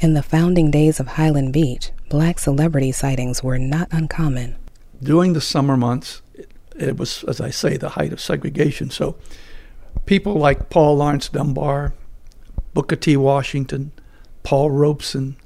In 0.00 0.14
the 0.14 0.24
founding 0.24 0.72
days 0.72 0.98
of 0.98 1.06
Highland 1.06 1.52
Beach, 1.52 1.92
black 2.10 2.40
celebrity 2.40 2.90
sightings 2.90 3.44
were 3.44 3.56
not 3.56 3.86
uncommon. 3.92 4.56
During 5.00 5.34
the 5.34 5.40
summer 5.40 5.76
months, 5.76 6.20
it, 6.34 6.50
it 6.76 6.96
was, 6.96 7.22
as 7.28 7.40
I 7.40 7.50
say, 7.50 7.76
the 7.76 7.90
height 7.90 8.12
of 8.12 8.20
segregation. 8.20 8.90
So 8.90 9.14
people 10.04 10.34
like 10.34 10.68
Paul 10.68 10.96
Laurence 10.96 11.28
Dunbar, 11.28 11.94
Booker 12.74 12.96
T. 12.96 13.16
Washington, 13.16 13.92
Paul 14.42 14.72
Robeson, 14.72 15.36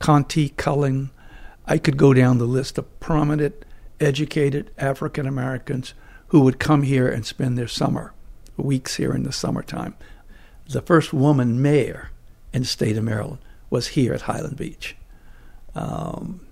Countee 0.00 0.56
Cullen, 0.56 1.10
I 1.66 1.78
could 1.78 1.96
go 1.96 2.14
down 2.14 2.38
the 2.38 2.44
list 2.44 2.78
of 2.78 3.00
prominent, 3.00 3.64
educated 4.00 4.70
African 4.78 5.26
Americans 5.26 5.94
who 6.28 6.40
would 6.40 6.58
come 6.58 6.82
here 6.82 7.08
and 7.08 7.26
spend 7.26 7.58
their 7.58 7.68
summer 7.68 8.12
weeks 8.56 8.96
here 8.96 9.12
in 9.12 9.22
the 9.22 9.32
summertime. 9.32 9.94
The 10.68 10.82
first 10.82 11.12
woman 11.12 11.62
mayor 11.62 12.10
in 12.52 12.62
the 12.62 12.68
state 12.68 12.96
of 12.96 13.04
Maryland 13.04 13.38
was 13.70 13.88
here 13.88 14.12
at 14.14 14.22
Highland 14.22 14.56
Beach. 14.56 14.96
Um, 15.74 16.46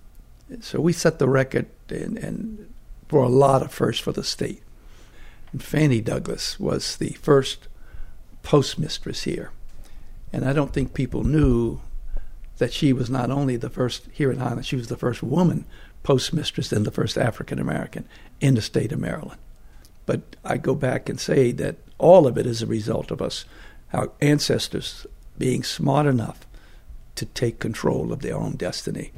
so 0.61 0.81
we 0.81 0.93
set 0.93 1.19
the 1.19 1.29
record 1.29 1.67
and, 1.89 2.17
and 2.19 2.73
for 3.09 3.23
a 3.23 3.29
lot 3.29 3.63
of 3.63 3.73
firsts 3.73 4.03
for 4.03 4.13
the 4.13 4.25
state. 4.25 4.63
Fannie 5.59 6.01
Douglas 6.01 6.61
was 6.61 6.97
the 6.97 7.11
first 7.23 7.69
postmistress 8.43 9.25
here. 9.25 9.51
And 10.33 10.45
I 10.45 10.53
don't 10.53 10.73
think 10.73 10.93
people 10.93 11.25
knew 11.25 11.81
that 12.59 12.73
she 12.73 12.93
was 12.93 13.11
not 13.11 13.31
only 13.31 13.57
the 13.57 13.71
first 13.71 14.09
here 14.13 14.31
in 14.31 14.39
Highland, 14.39 14.67
she 14.67 14.77
was 14.77 14.89
the 14.89 14.97
first 14.97 15.23
woman 15.23 15.65
postmistress 16.03 16.73
and 16.73 16.85
the 16.85 16.91
first 16.91 17.19
African 17.19 17.59
American 17.59 18.09
in 18.41 18.55
the 18.55 18.63
state 18.63 18.93
of 18.93 19.01
Maryland. 19.01 19.41
But 20.07 20.37
I 20.45 20.57
go 20.57 20.75
back 20.75 21.09
and 21.09 21.19
say 21.19 21.51
that 21.53 21.77
all 21.99 22.27
of 22.27 22.39
it 22.39 22.47
is 22.47 22.63
a 22.63 22.67
result 22.67 23.11
of 23.11 23.21
us, 23.21 23.45
our 23.93 24.13
ancestors 24.21 25.07
being 25.37 25.63
smart 25.63 26.07
enough 26.07 26.47
to 27.17 27.27
take 27.27 27.59
control 27.59 28.13
of 28.13 28.21
their 28.21 28.37
own 28.37 28.53
destiny. 28.53 29.13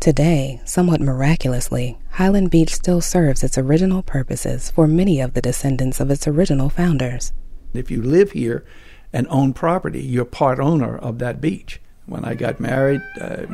Today, 0.00 0.60
somewhat 0.64 1.00
miraculously, 1.00 1.96
Highland 2.12 2.50
Beach 2.50 2.74
still 2.74 3.00
serves 3.00 3.44
its 3.44 3.56
original 3.56 4.02
purposes 4.02 4.70
for 4.70 4.88
many 4.88 5.20
of 5.20 5.34
the 5.34 5.40
descendants 5.40 6.00
of 6.00 6.10
its 6.10 6.26
original 6.26 6.68
founders. 6.68 7.32
If 7.72 7.88
you 7.88 8.02
live 8.02 8.32
here 8.32 8.64
and 9.12 9.28
own 9.28 9.52
property, 9.52 10.02
you're 10.02 10.24
part 10.24 10.58
owner 10.58 10.98
of 10.98 11.20
that 11.20 11.40
beach. 11.40 11.80
When 12.06 12.24
I 12.24 12.34
got 12.34 12.58
married, 12.60 13.02
uh, 13.20 13.46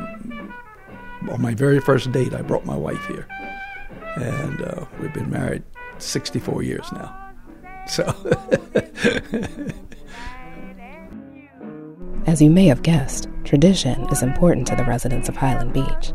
on 1.29 1.41
my 1.41 1.53
very 1.53 1.79
first 1.79 2.11
date, 2.11 2.33
I 2.33 2.41
brought 2.41 2.65
my 2.65 2.75
wife 2.75 3.05
here. 3.07 3.27
And 4.15 4.61
uh, 4.61 4.85
we've 4.99 5.13
been 5.13 5.29
married 5.29 5.63
64 5.99 6.63
years 6.63 6.91
now. 6.91 7.15
So. 7.87 8.03
As 12.25 12.41
you 12.41 12.49
may 12.49 12.65
have 12.65 12.83
guessed, 12.83 13.27
tradition 13.43 14.07
is 14.09 14.21
important 14.21 14.67
to 14.67 14.75
the 14.75 14.83
residents 14.83 15.29
of 15.29 15.37
Highland 15.37 15.73
Beach. 15.73 16.13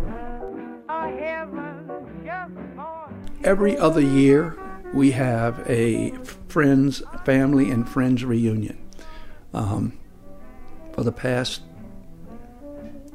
Every 3.42 3.77
other 3.77 4.01
year, 4.01 4.57
we 4.92 5.11
have 5.11 5.62
a 5.68 6.12
friends, 6.49 7.03
family, 7.25 7.70
and 7.70 7.88
friends 7.88 8.25
reunion. 8.25 8.79
Um, 9.53 9.99
for 10.94 11.03
the 11.03 11.12
past 11.12 11.62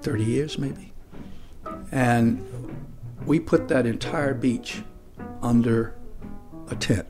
30 0.02 0.24
years, 0.24 0.58
maybe. 0.58 0.94
And 1.92 2.46
we 3.26 3.40
put 3.40 3.68
that 3.68 3.86
entire 3.86 4.34
beach 4.34 4.84
under 5.42 5.96
a 6.70 6.76
tent 6.76 7.08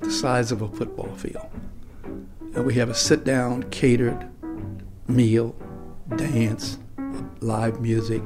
the 0.00 0.10
size 0.10 0.50
of 0.50 0.62
a 0.62 0.68
football 0.68 1.14
field. 1.16 1.46
And 2.54 2.64
we 2.64 2.74
have 2.74 2.88
a 2.88 2.94
sit 2.94 3.22
down, 3.24 3.64
catered 3.64 4.28
meal, 5.06 5.54
dance, 6.16 6.78
live 7.40 7.80
music 7.80 8.22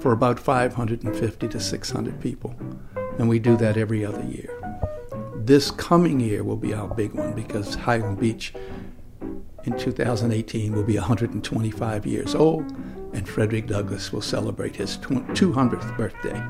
for 0.00 0.12
about 0.12 0.40
550 0.40 1.48
to 1.48 1.60
600 1.60 2.20
people. 2.20 2.54
And 3.18 3.28
we 3.28 3.38
do 3.38 3.56
that 3.56 3.76
every 3.76 4.04
other 4.04 4.24
year. 4.24 4.54
This 5.36 5.70
coming 5.70 6.20
year 6.20 6.44
will 6.44 6.56
be 6.56 6.74
our 6.74 6.88
big 6.88 7.12
one 7.12 7.32
because 7.32 7.74
Highland 7.74 8.18
Beach 8.18 8.52
in 9.64 9.76
2018 9.78 10.72
will 10.72 10.82
be 10.84 10.96
125 10.96 12.06
years 12.06 12.34
old, 12.34 12.64
and 13.18 13.28
Frederick 13.28 13.66
Douglass 13.66 14.12
will 14.12 14.22
celebrate 14.22 14.76
his 14.76 14.96
200th 14.98 15.96
birthday. 15.96 16.40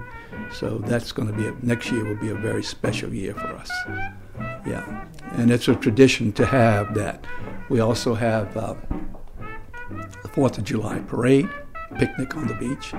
So 0.53 0.77
that's 0.79 1.13
going 1.13 1.29
to 1.29 1.35
be 1.35 1.47
a, 1.47 1.53
next 1.63 1.91
year 1.91 2.05
will 2.05 2.21
be 2.21 2.29
a 2.29 2.35
very 2.35 2.63
special 2.63 3.13
year 3.13 3.33
for 3.33 3.49
us. 3.57 3.71
Yeah, 4.67 5.07
and 5.33 5.51
it's 5.51 5.67
a 5.69 5.75
tradition 5.75 6.31
to 6.33 6.45
have 6.45 6.95
that. 6.95 7.25
We 7.71 7.81
also 7.81 8.15
have 8.15 8.55
uh, 8.55 8.75
the 10.23 10.29
Fourth 10.29 10.59
of 10.59 10.65
July 10.65 10.99
parade, 11.01 11.49
picnic 11.99 12.37
on 12.37 12.47
the 12.47 12.55
beach. 12.55 12.93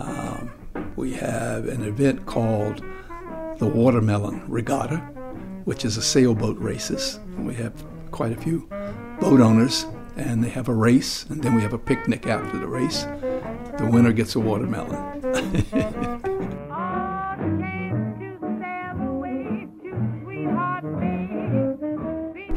Um, 0.00 0.50
we 0.96 1.12
have 1.14 1.68
an 1.68 1.84
event 1.84 2.26
called 2.26 2.82
the 3.58 3.66
Watermelon 3.66 4.42
Regatta, 4.48 4.96
which 5.66 5.84
is 5.84 5.96
a 5.96 6.02
sailboat 6.02 6.58
races. 6.58 7.20
We 7.38 7.54
have 7.54 7.72
quite 8.10 8.32
a 8.32 8.40
few 8.40 8.68
boat 9.20 9.40
owners, 9.40 9.86
and 10.18 10.42
they 10.42 10.48
have 10.50 10.68
a 10.68 10.74
race, 10.74 11.24
and 11.28 11.42
then 11.42 11.54
we 11.54 11.62
have 11.62 11.72
a 11.72 11.78
picnic 11.78 12.26
after 12.26 12.58
the 12.58 12.66
race. 12.66 13.04
The 13.78 13.88
winner 13.90 14.12
gets 14.12 14.34
a 14.34 14.40
watermelon. 14.40 14.96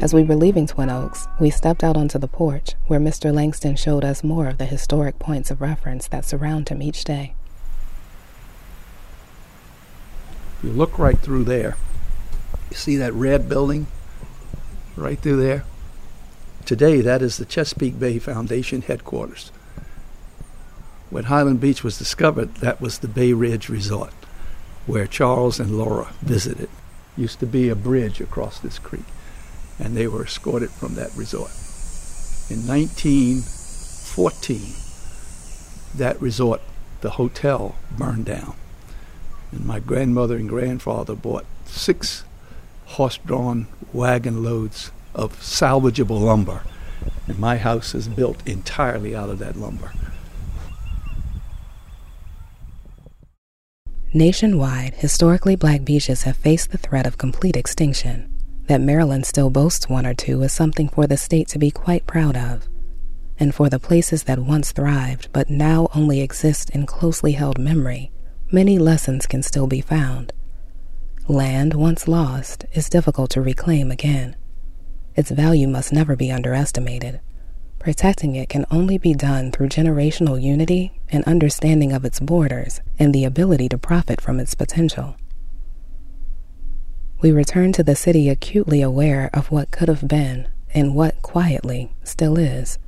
As 0.02 0.12
we 0.12 0.24
were 0.24 0.34
leaving 0.34 0.66
Twin 0.66 0.90
Oaks, 0.90 1.28
we 1.38 1.48
stepped 1.50 1.84
out 1.84 1.96
onto 1.96 2.18
the 2.18 2.26
porch 2.26 2.70
where 2.88 2.98
Mr. 2.98 3.32
Langston 3.32 3.76
showed 3.76 4.04
us 4.04 4.24
more 4.24 4.48
of 4.48 4.58
the 4.58 4.64
historic 4.64 5.20
points 5.20 5.48
of 5.52 5.60
reference 5.60 6.08
that 6.08 6.24
surround 6.24 6.70
him 6.70 6.82
each 6.82 7.04
day. 7.04 7.34
You 10.60 10.70
look 10.70 10.98
right 10.98 11.18
through 11.18 11.44
there. 11.44 11.76
You 12.70 12.76
see 12.76 12.96
that 12.96 13.12
red 13.12 13.48
building 13.48 13.86
right 14.96 15.20
through 15.20 15.36
there? 15.36 15.64
Today, 16.64 17.00
that 17.00 17.22
is 17.22 17.36
the 17.36 17.44
Chesapeake 17.44 17.98
Bay 17.98 18.18
Foundation 18.18 18.82
headquarters. 18.82 19.50
When 21.10 21.24
Highland 21.24 21.60
Beach 21.60 21.84
was 21.84 21.98
discovered, 21.98 22.54
that 22.56 22.80
was 22.80 22.98
the 22.98 23.08
Bay 23.08 23.32
Ridge 23.32 23.68
Resort, 23.68 24.14
where 24.86 25.06
Charles 25.06 25.60
and 25.60 25.76
Laura 25.76 26.08
visited. 26.22 26.70
Used 27.16 27.40
to 27.40 27.46
be 27.46 27.68
a 27.68 27.74
bridge 27.74 28.20
across 28.20 28.58
this 28.58 28.78
creek 28.78 29.04
and 29.78 29.96
they 29.96 30.06
were 30.06 30.24
escorted 30.24 30.70
from 30.70 30.94
that 30.94 31.14
resort. 31.16 31.50
In 32.48 32.66
1914, 32.66 34.74
that 35.96 36.20
resort, 36.20 36.60
the 37.00 37.10
hotel, 37.10 37.76
burned 37.96 38.26
down. 38.26 38.54
And 39.50 39.64
my 39.66 39.80
grandmother 39.80 40.36
and 40.36 40.48
grandfather 40.48 41.16
bought 41.16 41.46
six 41.66 42.22
horse 42.86 43.18
drawn 43.18 43.66
wagon 43.92 44.44
loads 44.44 44.92
of 45.14 45.38
salvageable 45.40 46.20
lumber. 46.20 46.62
And 47.26 47.38
my 47.38 47.56
house 47.56 47.94
is 47.94 48.08
built 48.08 48.46
entirely 48.46 49.14
out 49.14 49.30
of 49.30 49.38
that 49.38 49.56
lumber. 49.56 49.92
Nationwide, 54.14 54.94
historically 54.94 55.56
black 55.56 55.84
beaches 55.84 56.24
have 56.24 56.36
faced 56.36 56.70
the 56.70 56.76
threat 56.78 57.06
of 57.06 57.16
complete 57.16 57.56
extinction. 57.56 58.28
That 58.66 58.82
Maryland 58.82 59.24
still 59.24 59.48
boasts 59.48 59.88
one 59.88 60.04
or 60.04 60.12
two 60.12 60.42
is 60.42 60.52
something 60.52 60.88
for 60.88 61.06
the 61.06 61.16
state 61.16 61.48
to 61.48 61.58
be 61.58 61.70
quite 61.70 62.06
proud 62.06 62.36
of. 62.36 62.68
And 63.38 63.54
for 63.54 63.70
the 63.70 63.80
places 63.80 64.24
that 64.24 64.38
once 64.38 64.70
thrived 64.70 65.28
but 65.32 65.48
now 65.48 65.88
only 65.94 66.20
exist 66.20 66.68
in 66.70 66.84
closely 66.84 67.32
held 67.32 67.58
memory, 67.58 68.10
many 68.52 68.78
lessons 68.78 69.26
can 69.26 69.42
still 69.42 69.66
be 69.66 69.80
found. 69.80 70.32
Land 71.26 71.72
once 71.72 72.06
lost 72.06 72.66
is 72.74 72.90
difficult 72.90 73.30
to 73.30 73.40
reclaim 73.40 73.90
again. 73.90 74.36
Its 75.16 75.30
value 75.30 75.68
must 75.68 75.92
never 75.92 76.16
be 76.16 76.30
underestimated. 76.30 77.20
Protecting 77.78 78.36
it 78.36 78.48
can 78.48 78.66
only 78.70 78.98
be 78.98 79.14
done 79.14 79.50
through 79.50 79.68
generational 79.68 80.40
unity 80.40 81.00
and 81.10 81.24
understanding 81.24 81.92
of 81.92 82.04
its 82.04 82.20
borders 82.20 82.80
and 82.98 83.14
the 83.14 83.24
ability 83.24 83.68
to 83.68 83.78
profit 83.78 84.20
from 84.20 84.38
its 84.38 84.54
potential 84.54 85.16
we 87.22 87.30
return 87.30 87.70
to 87.72 87.84
the 87.84 87.94
city 87.94 88.28
acutely 88.28 88.82
aware 88.82 89.30
of 89.32 89.52
what 89.52 89.70
could 89.70 89.88
have 89.88 90.08
been 90.08 90.48
and 90.74 90.96
what 90.96 91.22
quietly 91.22 91.92
still 92.02 92.36
is. 92.36 92.80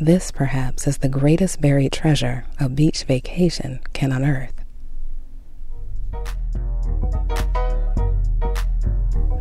This, 0.00 0.32
perhaps, 0.32 0.88
is 0.88 0.98
the 0.98 1.08
greatest 1.08 1.60
buried 1.60 1.92
treasure 1.92 2.44
a 2.58 2.68
beach 2.68 3.04
vacation 3.04 3.78
can 3.92 4.10
unearth. 4.10 4.55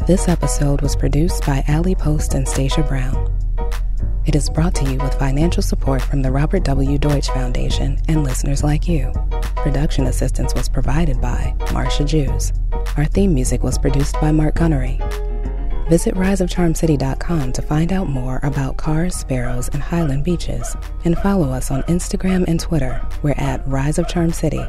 This 0.08 0.28
episode 0.28 0.82
was 0.82 0.96
produced 0.96 1.48
by 1.48 1.64
Ali 1.68 1.96
Post 1.96 2.36
and 2.36 2.48
Stacia 2.48 2.84
Brown. 2.84 3.28
It 4.28 4.36
is 4.36 4.52
brought 4.52 4.76
to 4.76 4.92
you 4.92 5.00
with 5.00 5.16
financial 5.16 5.64
support 5.64 6.00
from 6.00 6.22
the 6.22 6.32
Robert 6.32 6.64
W. 6.64 7.00
Deutsch 7.00 7.28
Foundation 7.30 8.00
and 8.08 8.24
listeners 8.24 8.64
like 8.64 8.88
you. 8.88 9.12
Production 9.56 10.06
assistance 10.06 10.54
was 10.54 10.70
provided 10.70 11.20
by 11.20 11.56
Marsha 11.70 12.06
Jews. 12.06 12.54
Our 12.98 13.06
theme 13.06 13.34
music 13.34 13.64
was 13.64 13.80
produced 13.80 14.22
by 14.22 14.32
Mark 14.32 14.54
Gunnery. 14.54 15.00
Visit 15.90 16.14
riseofcharmcity.com 16.14 17.52
to 17.54 17.62
find 17.64 17.92
out 17.92 18.08
more 18.08 18.40
about 18.44 18.78
Carr's, 18.78 19.16
sparrows, 19.16 19.70
and 19.70 19.82
highland 19.82 20.24
beaches, 20.24 20.78
and 21.04 21.18
follow 21.18 21.50
us 21.50 21.72
on 21.72 21.82
Instagram 21.84 22.48
and 22.48 22.60
Twitter. 22.60 23.04
We're 23.24 23.34
at 23.38 23.68
Rise 23.68 23.98
of 23.98 24.08
Charm 24.08 24.32
City. 24.32 24.64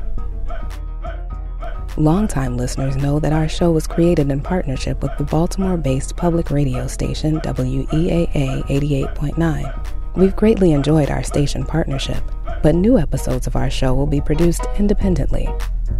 Longtime 1.99 2.59
listeners 2.59 2.95
know 2.95 3.19
that 3.21 3.33
our 3.33 3.49
show 3.49 3.73
was 3.73 3.87
created 3.87 4.31
in 4.31 4.43
partnership 4.43 5.03
with 5.03 5.17
the 5.17 5.25
Baltimore 5.25 5.79
based 5.79 6.15
public 6.15 6.51
radio 6.51 6.87
station 6.87 7.41
WEAA 7.41 8.29
88.9. 8.67 10.15
We've 10.15 10.37
greatly 10.37 10.73
enjoyed 10.73 11.09
our 11.09 11.23
station 11.23 11.65
partnership, 11.65 12.23
but 12.63 12.75
new 12.75 12.99
episodes 12.99 13.47
of 13.47 13.57
our 13.57 13.71
show 13.71 13.95
will 13.95 14.07
be 14.07 14.21
produced 14.21 14.67
independently. 14.79 15.49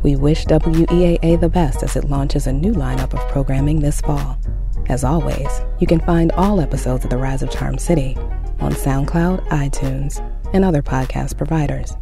We 0.03 0.17
wish 0.17 0.45
WEAA 0.45 1.41
the 1.41 1.49
best 1.49 1.83
as 1.83 1.97
it 1.97 2.11
launches 2.11 2.47
a 2.47 2.53
new 2.53 2.75
lineup 2.75 3.15
of 3.15 3.29
programming 3.31 3.81
this 3.81 4.03
fall. 4.03 4.39
As 4.91 5.03
always, 5.03 5.49
you 5.81 5.87
can 5.87 6.01
find 6.01 6.31
all 6.33 6.61
episodes 6.61 7.05
of 7.05 7.11
The 7.11 7.17
Rise 7.17 7.43
of 7.43 7.51
Charm 7.51 7.79
City 7.79 8.17
on 8.61 8.75
SoundCloud, 8.75 9.49
iTunes, 9.49 10.21
and 10.53 10.63
other 10.63 10.83
podcast 10.83 11.39
providers. 11.39 11.97